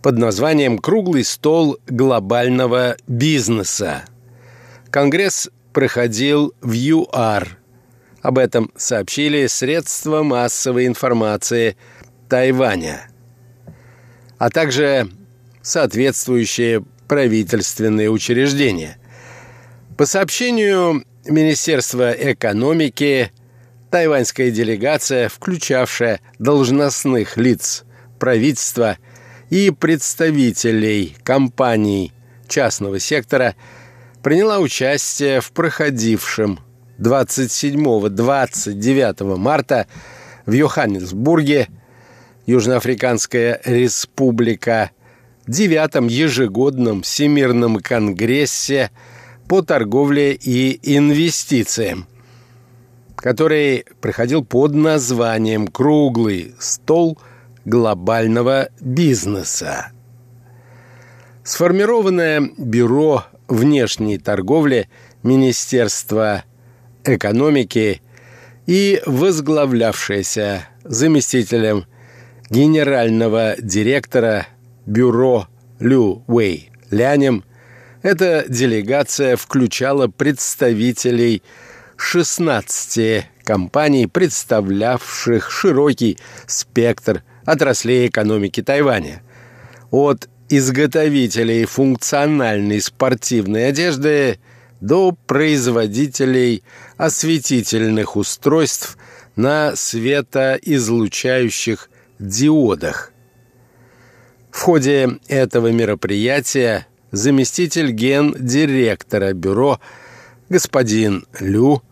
[0.02, 4.04] под названием «Круглый стол глобального бизнеса».
[4.90, 7.56] Конгресс проходил в ЮАР.
[8.20, 11.78] Об этом сообщили средства массовой информации
[12.28, 13.08] Тайваня,
[14.36, 15.08] а также
[15.62, 18.98] соответствующие правительственные учреждения.
[19.96, 23.30] По сообщению Министерство экономики,
[23.90, 27.84] тайваньская делегация, включавшая должностных лиц
[28.18, 28.98] правительства
[29.48, 32.12] и представителей компаний
[32.48, 33.54] частного сектора,
[34.24, 36.58] приняла участие в проходившем
[36.98, 39.86] 27-29 марта
[40.44, 41.68] в Йоханнесбурге,
[42.46, 44.90] Южноафриканская республика,
[45.46, 48.90] девятом ежегодном Всемирном конгрессе–
[49.52, 52.06] по торговле и инвестициям,
[53.16, 57.18] который проходил под названием «Круглый стол
[57.66, 59.92] глобального бизнеса».
[61.44, 64.88] Сформированное Бюро внешней торговли
[65.22, 66.44] Министерства
[67.04, 68.00] экономики
[68.64, 71.84] и возглавлявшееся заместителем
[72.48, 74.46] генерального директора
[74.86, 75.46] бюро
[75.78, 77.44] Лю Уэй Лянем–
[78.02, 81.42] эта делегация включала представителей
[81.96, 89.22] 16 компаний, представлявших широкий спектр отраслей экономики Тайваня.
[89.90, 94.38] От изготовителей функциональной спортивной одежды
[94.80, 96.62] до производителей
[96.96, 98.96] осветительных устройств
[99.36, 101.88] на светоизлучающих
[102.18, 103.12] диодах.
[104.50, 109.80] В ходе этого мероприятия заместитель гендиректора бюро
[110.48, 111.82] господин Лю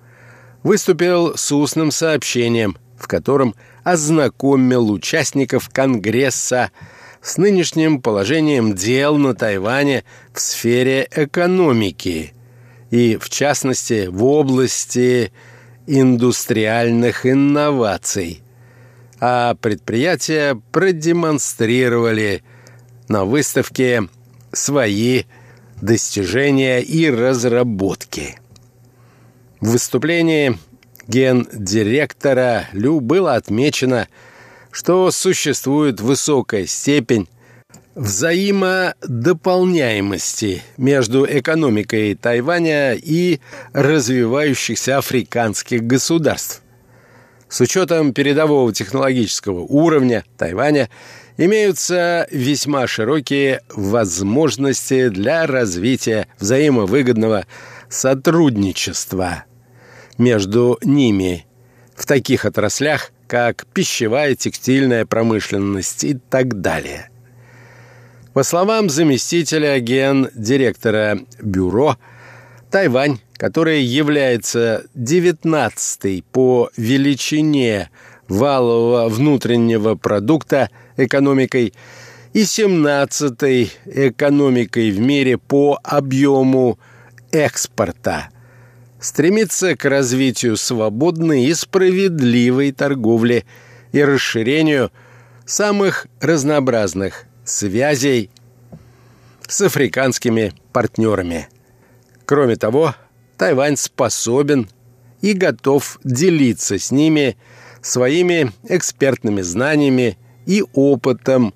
[0.63, 3.55] выступил с устным сообщением, в котором
[3.85, 6.71] ознакомил участников Конгресса
[7.23, 10.05] с нынешним положением дел на Тайване
[10.35, 12.33] в сфере экономики
[12.91, 15.33] и, в частности, в области
[15.87, 18.43] индустриальных инноваций.
[19.21, 22.43] А предприятия продемонстрировали
[23.09, 24.09] на выставке
[24.53, 25.25] свои
[25.81, 28.39] достижения и разработки.
[29.61, 30.59] В выступлении
[31.07, 34.09] гендиректора Лю было отмечено,
[34.71, 37.29] что существует высокая степень
[37.95, 43.41] взаимодополняемости между экономикой Тайваня и
[43.73, 46.63] развивающихся африканских государств.
[47.49, 50.89] С учетом передового технологического уровня Тайваня
[51.41, 57.47] имеются весьма широкие возможности для развития взаимовыгодного
[57.89, 59.45] сотрудничества
[60.19, 61.47] между ними
[61.97, 67.09] в таких отраслях, как пищевая, текстильная промышленность и так далее.
[68.35, 71.97] По словам заместителя ген-директора бюро,
[72.71, 77.89] Тайвань, который является 19 по величине
[78.29, 80.71] валового внутреннего продукта
[81.05, 81.75] экономикой
[82.33, 83.33] и 17
[83.87, 86.79] экономикой в мире по объему
[87.33, 88.29] экспорта–
[89.01, 93.45] стремится к развитию свободной и справедливой торговли
[93.93, 94.93] и расширению
[95.47, 98.31] самых разнообразных связей
[99.49, 101.49] с африканскими партнерами.
[102.27, 102.95] Кроме того,
[103.37, 104.69] Тайвань способен
[105.23, 107.37] и готов делиться с ними
[107.83, 110.19] своими экспертными знаниями
[110.51, 111.55] и опытом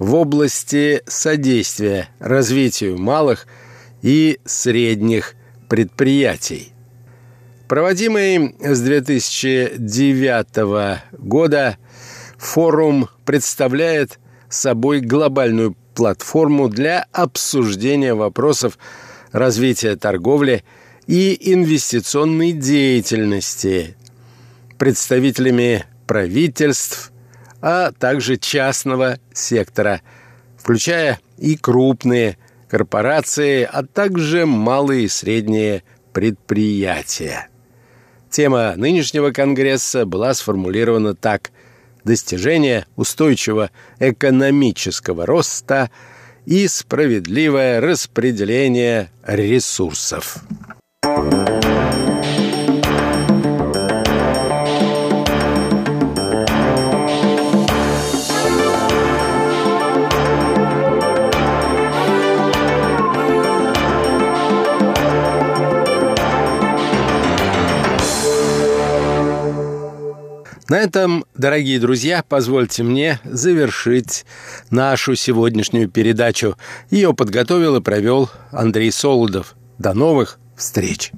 [0.00, 3.46] в области содействия развитию малых
[4.02, 5.36] и средних
[5.68, 6.72] предприятий.
[7.68, 11.78] Проводимый с 2009 года
[12.36, 14.18] форум представляет
[14.48, 18.76] собой глобальную платформу для обсуждения вопросов
[19.30, 20.64] развития торговли
[21.06, 23.94] и инвестиционной деятельности
[24.78, 27.11] представителями правительств,
[27.62, 30.02] а также частного сектора,
[30.58, 32.36] включая и крупные
[32.68, 37.48] корпорации, а также малые и средние предприятия.
[38.28, 41.52] Тема нынешнего Конгресса была сформулирована так
[42.04, 45.90] «Достижение устойчивого экономического роста
[46.46, 50.38] и справедливое распределение ресурсов».
[70.68, 74.24] На этом, дорогие друзья, позвольте мне завершить
[74.70, 76.56] нашу сегодняшнюю передачу.
[76.90, 79.54] Ее подготовил и провел Андрей Солодов.
[79.78, 81.12] До новых встреч!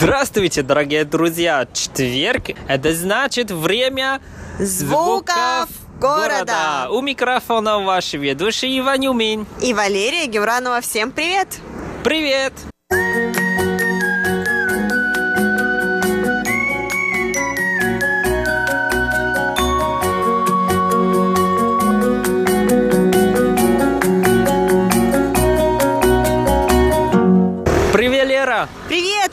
[0.00, 1.66] Здравствуйте, дорогие друзья!
[1.72, 4.20] Четверг– это значит время
[4.60, 5.68] звуков
[5.98, 6.86] города.
[6.86, 6.90] города.
[6.90, 9.46] У микрофона ваш ведущий Иван Юмин.
[9.60, 10.82] И Валерия Гевранова.
[10.82, 11.48] Всем привет!
[12.04, 12.52] Привет!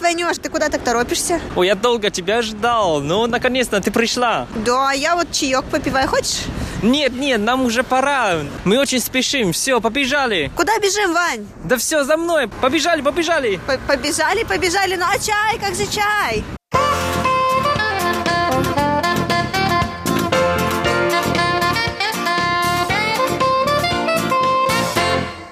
[0.05, 1.41] Ванюш, ты куда так торопишься?
[1.55, 3.01] Ой, я долго тебя ждал.
[3.01, 4.45] Ну, наконец-то ты пришла.
[4.63, 6.07] Да, я вот чаек попиваю.
[6.07, 6.43] Хочешь?
[6.83, 8.41] Нет, нет, нам уже пора.
[8.65, 9.51] Мы очень спешим.
[9.51, 10.51] Все, побежали.
[10.55, 11.47] Куда бежим, Вань?
[11.63, 12.47] Да все, за мной.
[12.61, 13.59] Побежали, побежали.
[13.65, 14.95] П побежали, побежали.
[14.95, 16.43] Ну а чай, как за чай?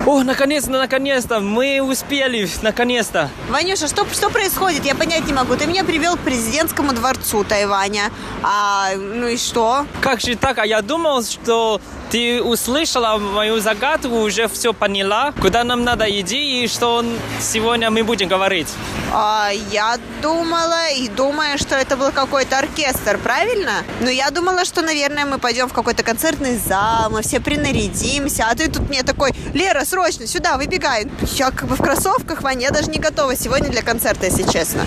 [0.06, 3.30] О, наконец-то, наконец-то, мы успели, наконец-то.
[3.50, 4.84] Ванюша, что, что происходит?
[4.84, 5.56] Я понять не могу.
[5.56, 8.12] Ты меня привел к президентскому дворцу Тайваня.
[8.42, 9.86] А, ну и что?
[10.02, 10.58] Как же так?
[10.58, 11.80] А я думал, что
[12.14, 17.04] ты услышала мою загадку, уже все поняла, куда нам надо идти и что
[17.42, 18.68] сегодня мы будем говорить.
[19.12, 23.72] А, я думала и думаю, что это был какой-то оркестр, правильно?
[24.00, 28.54] Но я думала, что, наверное, мы пойдем в какой-то концертный зал, мы все принарядимся, а
[28.54, 31.08] ты тут мне такой, Лера, срочно, сюда, выбегай.
[31.36, 34.86] Я как бы в кроссовках, Ваня, я даже не готова сегодня для концерта, если честно.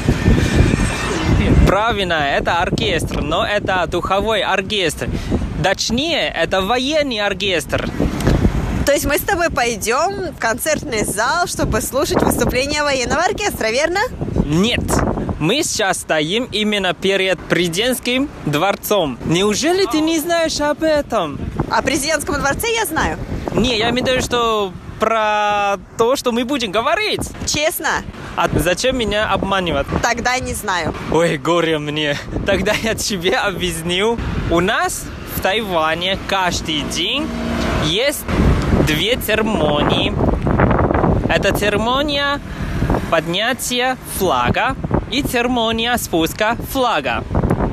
[1.66, 5.08] Правильно, это оркестр, но это духовой оркестр.
[5.66, 7.90] Точнее, это военный оркестр.
[8.86, 13.98] То есть мы с тобой пойдем в концертный зал, чтобы слушать выступление военного оркестра, верно?
[14.44, 14.84] Нет,
[15.40, 19.18] мы сейчас стоим именно перед президентским дворцом.
[19.24, 21.36] Неужели ты не знаешь об этом?
[21.68, 23.18] О президентском дворце я знаю.
[23.52, 27.28] Не, я имею в виду, что про то, что мы будем говорить.
[27.44, 28.04] Честно?
[28.36, 29.88] А зачем меня обманывать?
[30.00, 30.94] Тогда не знаю.
[31.10, 32.16] Ой, горе мне.
[32.46, 34.16] Тогда я тебе объясню.
[34.50, 35.06] У нас
[35.46, 37.30] Тайване каждый день
[37.84, 38.24] есть
[38.84, 40.12] две церемонии.
[41.32, 42.40] Это церемония
[43.12, 44.74] поднятия флага
[45.08, 47.22] и церемония спуска флага.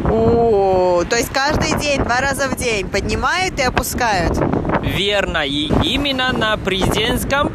[0.08, 4.38] О, то есть каждый день, два раза в день поднимают и опускают?
[4.84, 7.52] Верно, и именно на президентском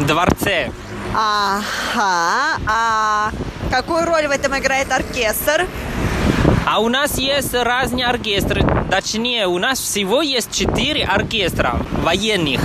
[0.00, 0.70] дворце.
[1.14, 3.30] Ага, а
[3.70, 5.66] какую роль в этом играет оркестр?
[6.70, 8.62] А у нас есть разные оркестры.
[8.90, 12.60] Точнее, у нас всего есть четыре оркестра военных.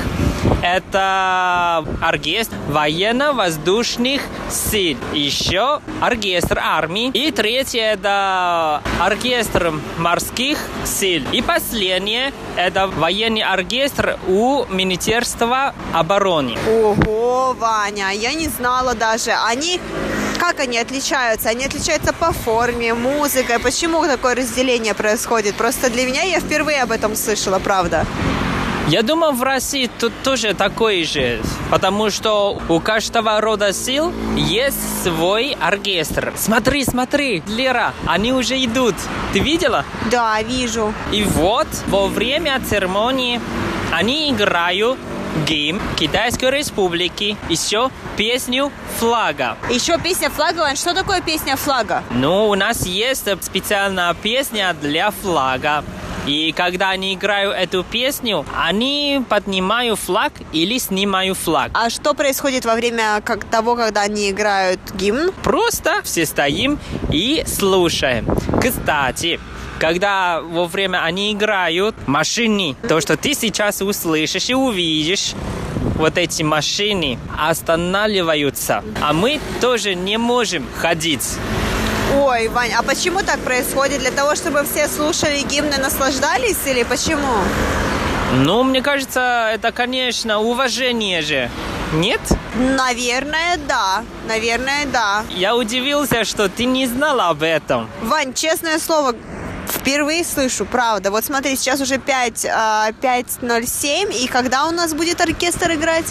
[0.62, 4.98] Это оркестр военно-воздушных сил.
[5.14, 7.12] Еще оркестр армии.
[7.14, 11.24] И третье это оркестр морских сил.
[11.32, 16.58] И последнее это военный оркестр у Министерства обороны.
[16.68, 19.32] Ого, Ваня, я не знала даже.
[19.32, 19.80] Они
[20.44, 21.48] как они отличаются?
[21.48, 23.60] Они отличаются по форме, музыкой.
[23.60, 25.56] Почему такое разделение происходит?
[25.56, 28.06] Просто для меня я впервые об этом слышала, правда.
[28.90, 31.42] Я думаю, в России тут тоже такой же,
[31.72, 36.34] потому что у каждого рода сил есть свой оркестр.
[36.36, 38.96] Смотри, смотри, Лера, они уже идут.
[39.32, 39.86] Ты видела?
[40.12, 40.94] Да, вижу.
[41.14, 43.40] И вот во время церемонии
[43.94, 45.00] они играют
[45.46, 49.58] гимн Китайской Республики, еще песню флага.
[49.70, 52.04] Еще песня флага, что такое песня флага?
[52.12, 55.84] Ну, у нас есть специальная песня для флага.
[56.26, 61.72] И когда они играют эту песню, они поднимают флаг или снимают флаг.
[61.74, 65.34] А что происходит во время как, того, когда они играют гимн?
[65.44, 66.80] Просто все стоим
[67.12, 68.26] и слушаем.
[68.62, 69.40] Кстати,
[69.84, 75.34] когда во время они играют машины, то, что ты сейчас услышишь и увидишь,
[75.96, 81.36] вот эти машины останавливаются, а мы тоже не можем ходить.
[82.18, 84.00] Ой, Вань, а почему так происходит?
[84.00, 87.44] Для того, чтобы все слушали гимны, наслаждались или почему?
[88.36, 91.50] Ну, мне кажется, это, конечно, уважение же.
[91.92, 92.22] Нет?
[92.56, 94.06] Наверное, да.
[94.30, 95.26] Наверное, да.
[95.30, 97.90] Я удивился, что ты не знала об этом.
[98.02, 99.16] Вань, честное слово,
[99.68, 101.12] впервые слышу, правда.
[101.12, 106.06] Вот смотри, сейчас уже 5, 5.07, и когда у нас будет оркестр играть?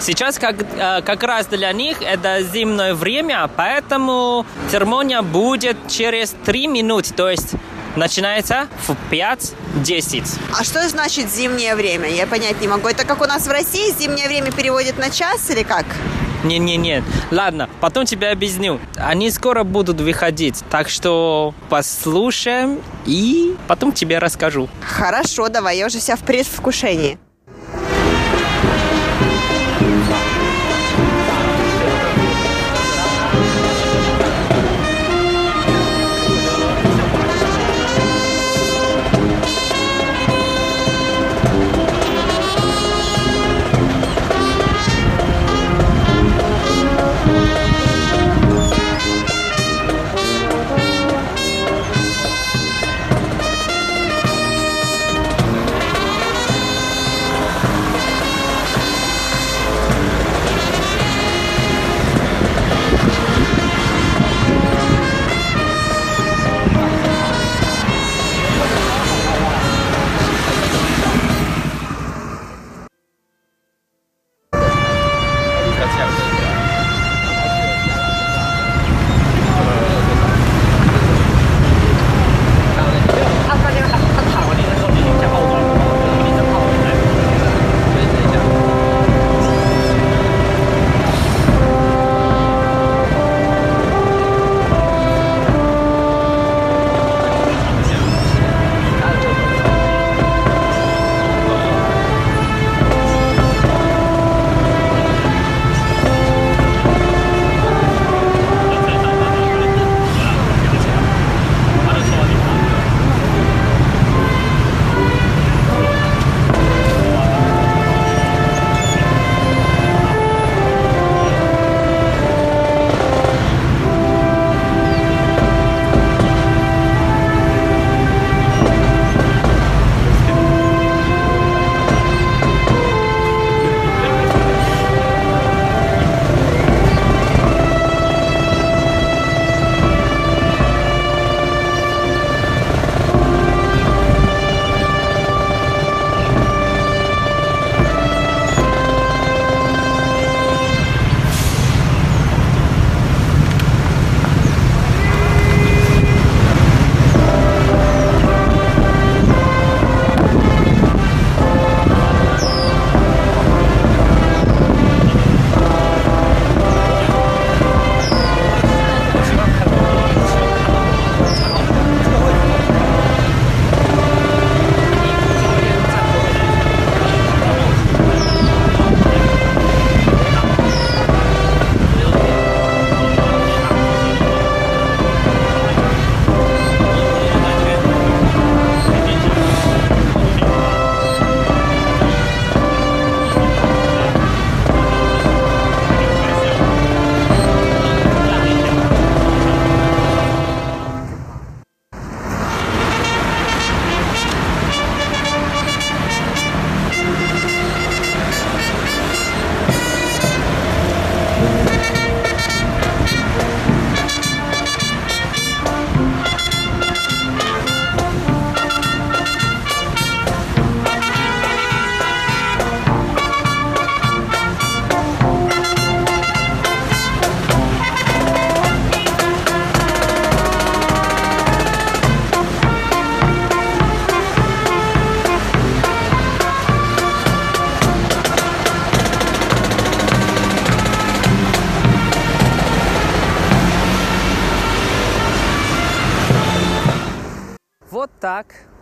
[0.00, 0.56] Сейчас как,
[1.04, 7.52] как раз для них это зимнее время, поэтому церемония будет через 3 минуты, то есть
[7.94, 10.24] начинается в 5-10.
[10.58, 12.08] А что значит зимнее время?
[12.08, 12.88] Я понять не могу.
[12.88, 15.84] Это как у нас в России зимнее время переводят на час или как?
[16.44, 17.02] Не-не-не.
[17.30, 18.80] Ладно, потом тебе объясню.
[18.96, 24.68] Они скоро будут выходить, так что послушаем и потом тебе расскажу.
[24.80, 27.18] Хорошо, давай, я уже вся в предвкушении.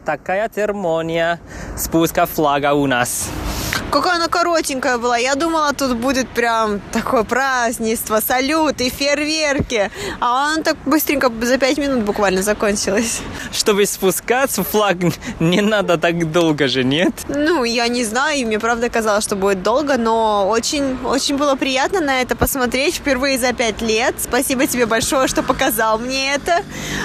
[0.09, 1.39] Такая церемония
[1.77, 3.29] спуска флага у нас.
[3.90, 5.16] Какая она коротенькая была.
[5.18, 9.90] Я думала, тут будет прям такое празднество, салют и фейерверки.
[10.20, 13.20] А она так быстренько за пять минут буквально закончилась.
[13.52, 14.98] Чтобы спускаться, флаг
[15.40, 17.12] не надо так долго же, нет?
[17.28, 21.56] Ну, я не знаю, и мне правда казалось, что будет долго, но очень, очень было
[21.56, 24.14] приятно на это посмотреть впервые за пять лет.
[24.18, 26.62] Спасибо тебе большое, что показал мне это.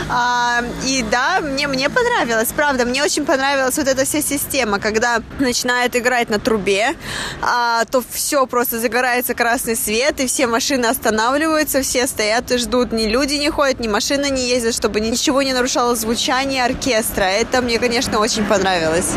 [0.10, 5.22] А, и да, мне, мне понравилось, правда, мне очень понравилась вот эта вся система, когда
[5.40, 6.96] начинают играть на трубе, Москве,
[7.42, 12.92] а, то все просто загорается красный свет, и все машины останавливаются, все стоят и ждут.
[12.92, 17.24] Ни люди не ходят, ни машины не ездят, чтобы ничего не нарушало звучание оркестра.
[17.24, 19.14] Это мне, конечно, очень понравилось.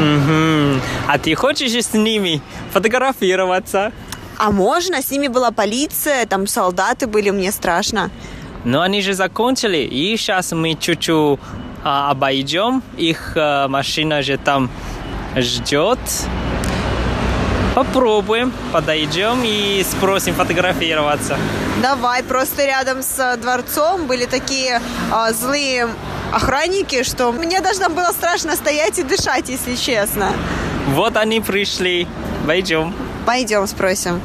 [0.00, 0.80] Угу.
[1.08, 2.40] А ты хочешь с ними
[2.72, 3.92] фотографироваться?
[4.38, 5.02] А можно?
[5.02, 8.10] С ними была полиция, там солдаты были, мне страшно.
[8.64, 11.38] Но они же закончили, и сейчас мы чуть-чуть
[11.82, 12.82] а, обойдем.
[12.98, 14.70] Их а, машина же там
[15.36, 15.98] ждет.
[17.74, 21.38] Попробуем, подойдем и спросим фотографироваться.
[21.80, 25.88] Давай, просто рядом с дворцом были такие а, злые
[26.32, 30.32] охранники, что мне даже там было страшно стоять и дышать, если честно.
[30.88, 32.08] Вот они пришли.
[32.46, 32.94] Пойдем.
[33.24, 34.20] Пойдем, спросим.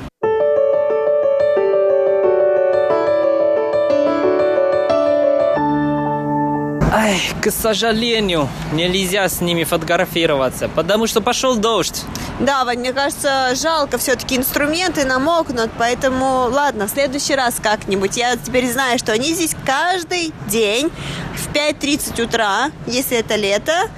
[6.97, 12.03] Ай, к сожалению, нельзя с ними фотографироваться, потому что пошел дождь.
[12.39, 18.15] Да, Вань, мне кажется, жалко все-таки инструменты намокнут, поэтому ладно, в следующий раз как-нибудь.
[18.15, 20.89] Я теперь знаю, что они здесь каждый день
[21.35, 23.89] в 5.30 утра, если это лето,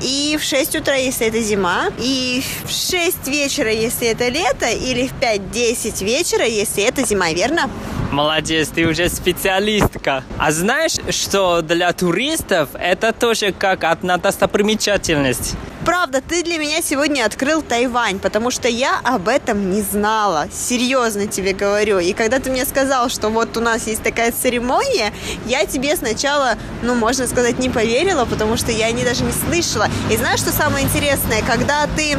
[0.00, 5.08] и в 6 утра, если это зима, и в 6 вечера, если это лето, или
[5.08, 7.68] в 5-10 вечера, если это зима, верно?
[8.12, 10.22] Молодец, ты уже специалистка.
[10.38, 15.54] А знаешь, что для туристов это тоже как одна достопримечательность?
[15.84, 20.48] Правда, ты для меня сегодня открыл Тайвань, потому что я об этом не знала.
[20.52, 21.98] Серьезно тебе говорю.
[21.98, 25.12] И когда ты мне сказал, что вот у нас есть такая церемония,
[25.46, 29.88] я тебе сначала, ну, можно сказать, не поверила, потому что я не даже не слышала.
[30.10, 31.42] И знаешь, что самое интересное?
[31.42, 32.16] Когда ты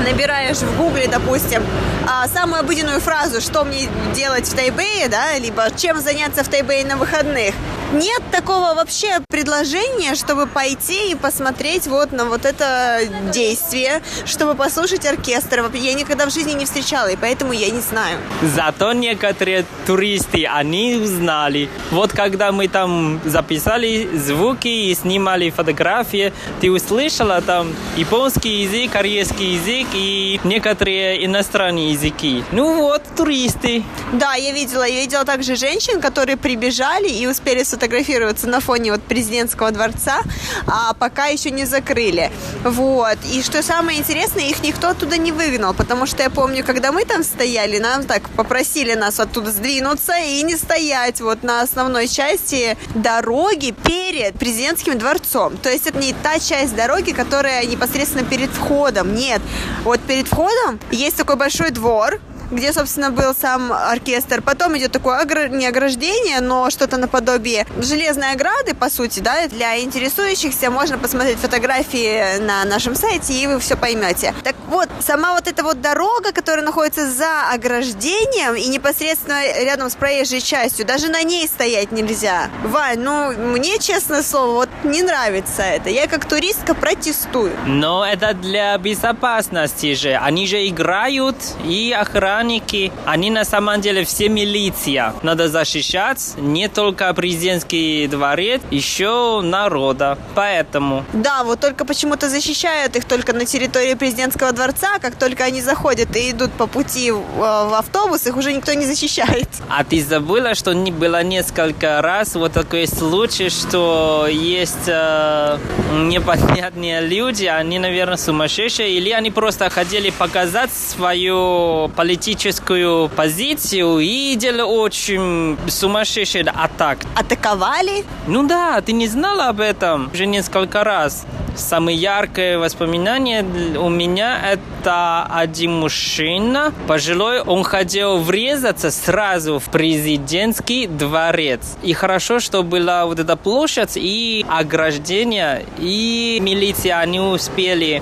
[0.00, 1.62] набираешь в гугле, допустим,
[2.06, 6.86] а, самую обыденную фразу, что мне делать в Тайбэе, да, либо чем заняться в Тайбэе
[6.86, 7.54] на выходных,
[7.92, 13.00] нет такого вообще предложения, чтобы пойти и посмотреть вот на вот это
[13.32, 15.70] действие, чтобы послушать оркестр.
[15.74, 18.18] Я никогда в жизни не встречала, и поэтому я не знаю.
[18.42, 21.68] Зато некоторые туристы, они узнали.
[21.90, 29.54] Вот когда мы там записали звуки и снимали фотографии, ты услышала там японский язык, корейский
[29.54, 32.44] язык и некоторые иностранные языки.
[32.52, 33.82] Ну вот, туристы.
[34.12, 34.84] Да, я видела.
[34.84, 40.20] Я видела также женщин, которые прибежали и успели сфотографироваться на фоне вот президентского дворца,
[40.66, 42.30] а пока еще не закрыли.
[42.62, 43.16] Вот.
[43.32, 47.06] И что самое интересное, их никто оттуда не выгнал, потому что я помню, когда мы
[47.06, 52.76] там стояли, нам так попросили нас оттуда сдвинуться и не стоять вот на основной части
[52.94, 55.56] дороги перед президентским дворцом.
[55.56, 59.14] То есть это не та часть дороги, которая непосредственно перед входом.
[59.14, 59.40] Нет.
[59.84, 62.20] Вот перед входом есть такой большой двор,
[62.50, 64.42] где, собственно, был сам оркестр.
[64.42, 65.48] Потом идет такое огр...
[65.48, 72.38] не ограждение, но что-то наподобие железной ограды, по сути, да, для интересующихся можно посмотреть фотографии
[72.38, 74.34] на нашем сайте, и вы все поймете.
[74.42, 79.94] Так вот, сама вот эта вот дорога, которая находится за ограждением и непосредственно рядом с
[79.94, 82.50] проезжей частью, даже на ней стоять нельзя.
[82.64, 85.90] Вань, ну, мне, честное слово, вот не нравится это.
[85.90, 87.52] Я как туристка протестую.
[87.66, 90.14] Но это для безопасности же.
[90.14, 95.14] Они же играют и охраняют охранники, они на самом деле все милиция.
[95.22, 100.18] Надо защищать не только президентский дворец, еще народа.
[100.34, 101.04] Поэтому...
[101.12, 104.98] Да, вот только почему-то защищают их только на территории президентского дворца.
[105.00, 109.48] Как только они заходят и идут по пути в автобус, их уже никто не защищает.
[109.68, 115.58] А ты забыла, что не было несколько раз вот такой случай, что есть э,
[115.92, 124.36] непонятные люди, они, наверное, сумасшедшие, или они просто хотели показать свою политическую политическую позицию и
[124.36, 126.98] делали очень сумасшедший атак.
[127.16, 128.04] Атаковали?
[128.28, 131.26] Ну да, ты не знала об этом уже несколько раз.
[131.56, 133.44] Самое яркое воспоминание
[133.76, 141.76] у меня это один мужчина, пожилой, он хотел врезаться сразу в президентский дворец.
[141.82, 148.00] И хорошо, что была вот эта площадь и ограждение, и милиция, они успели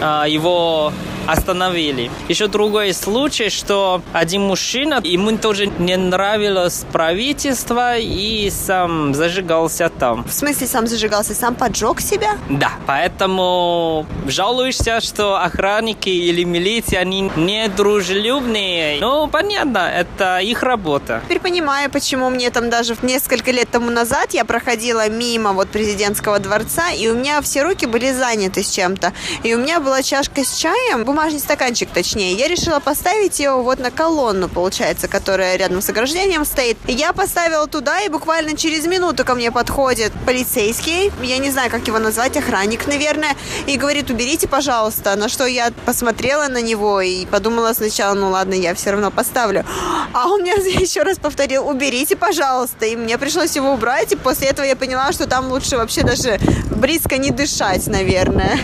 [0.00, 0.92] а, его
[1.28, 2.10] остановили.
[2.28, 10.24] Еще другой случай, что один мужчина, ему тоже не нравилось правительство и сам зажигался там.
[10.24, 12.38] В смысле сам зажигался, сам поджег себя?
[12.48, 19.00] Да, поэтому жалуешься, что охранники или милиция, они не дружелюбные.
[19.00, 21.20] Ну, понятно, это их работа.
[21.24, 26.38] Теперь понимаю, почему мне там даже несколько лет тому назад я проходила мимо вот президентского
[26.38, 29.12] дворца, и у меня все руки были заняты с чем-то.
[29.42, 32.34] И у меня была чашка с чаем, бумажный стаканчик точнее.
[32.34, 36.78] Я решила поставить его вот на колонну, получается, которая рядом с ограждением стоит.
[36.86, 41.88] Я поставила туда, и буквально через минуту ко мне подходит полицейский, я не знаю, как
[41.88, 43.34] его назвать, охранник, наверное,
[43.66, 45.16] и говорит, уберите, пожалуйста.
[45.16, 49.64] На что я посмотрела на него и подумала сначала, ну ладно, я все равно поставлю.
[50.12, 52.86] А он мне еще раз повторил, уберите, пожалуйста.
[52.86, 56.38] И мне пришлось его убрать, и после этого я поняла, что там лучше вообще даже
[56.70, 58.60] близко не дышать, наверное.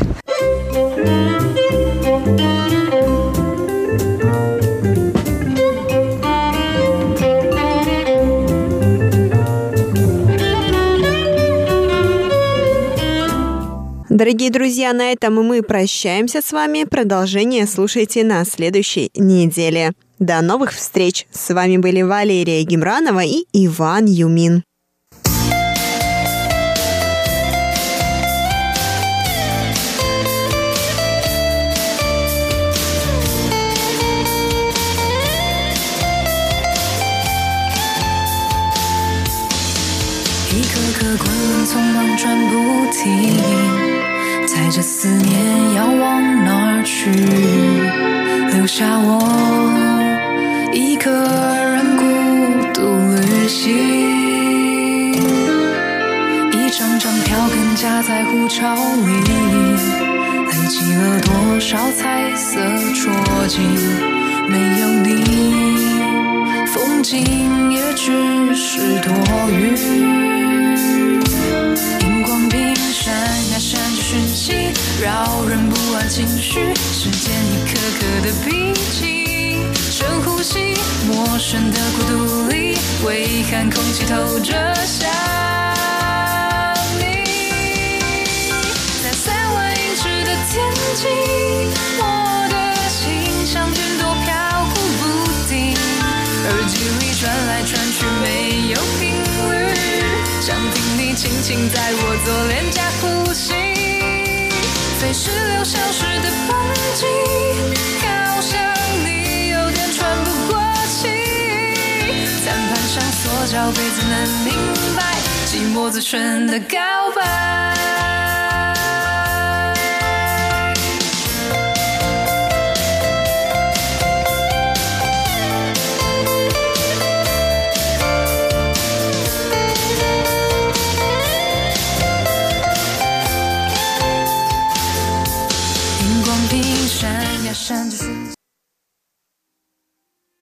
[14.14, 16.84] Дорогие друзья, на этом мы прощаемся с вами.
[16.84, 19.92] Продолжение слушайте на следующей неделе.
[20.20, 21.26] До новых встреч!
[21.32, 24.62] С вами были Валерия Гимранова и Иван Юмин.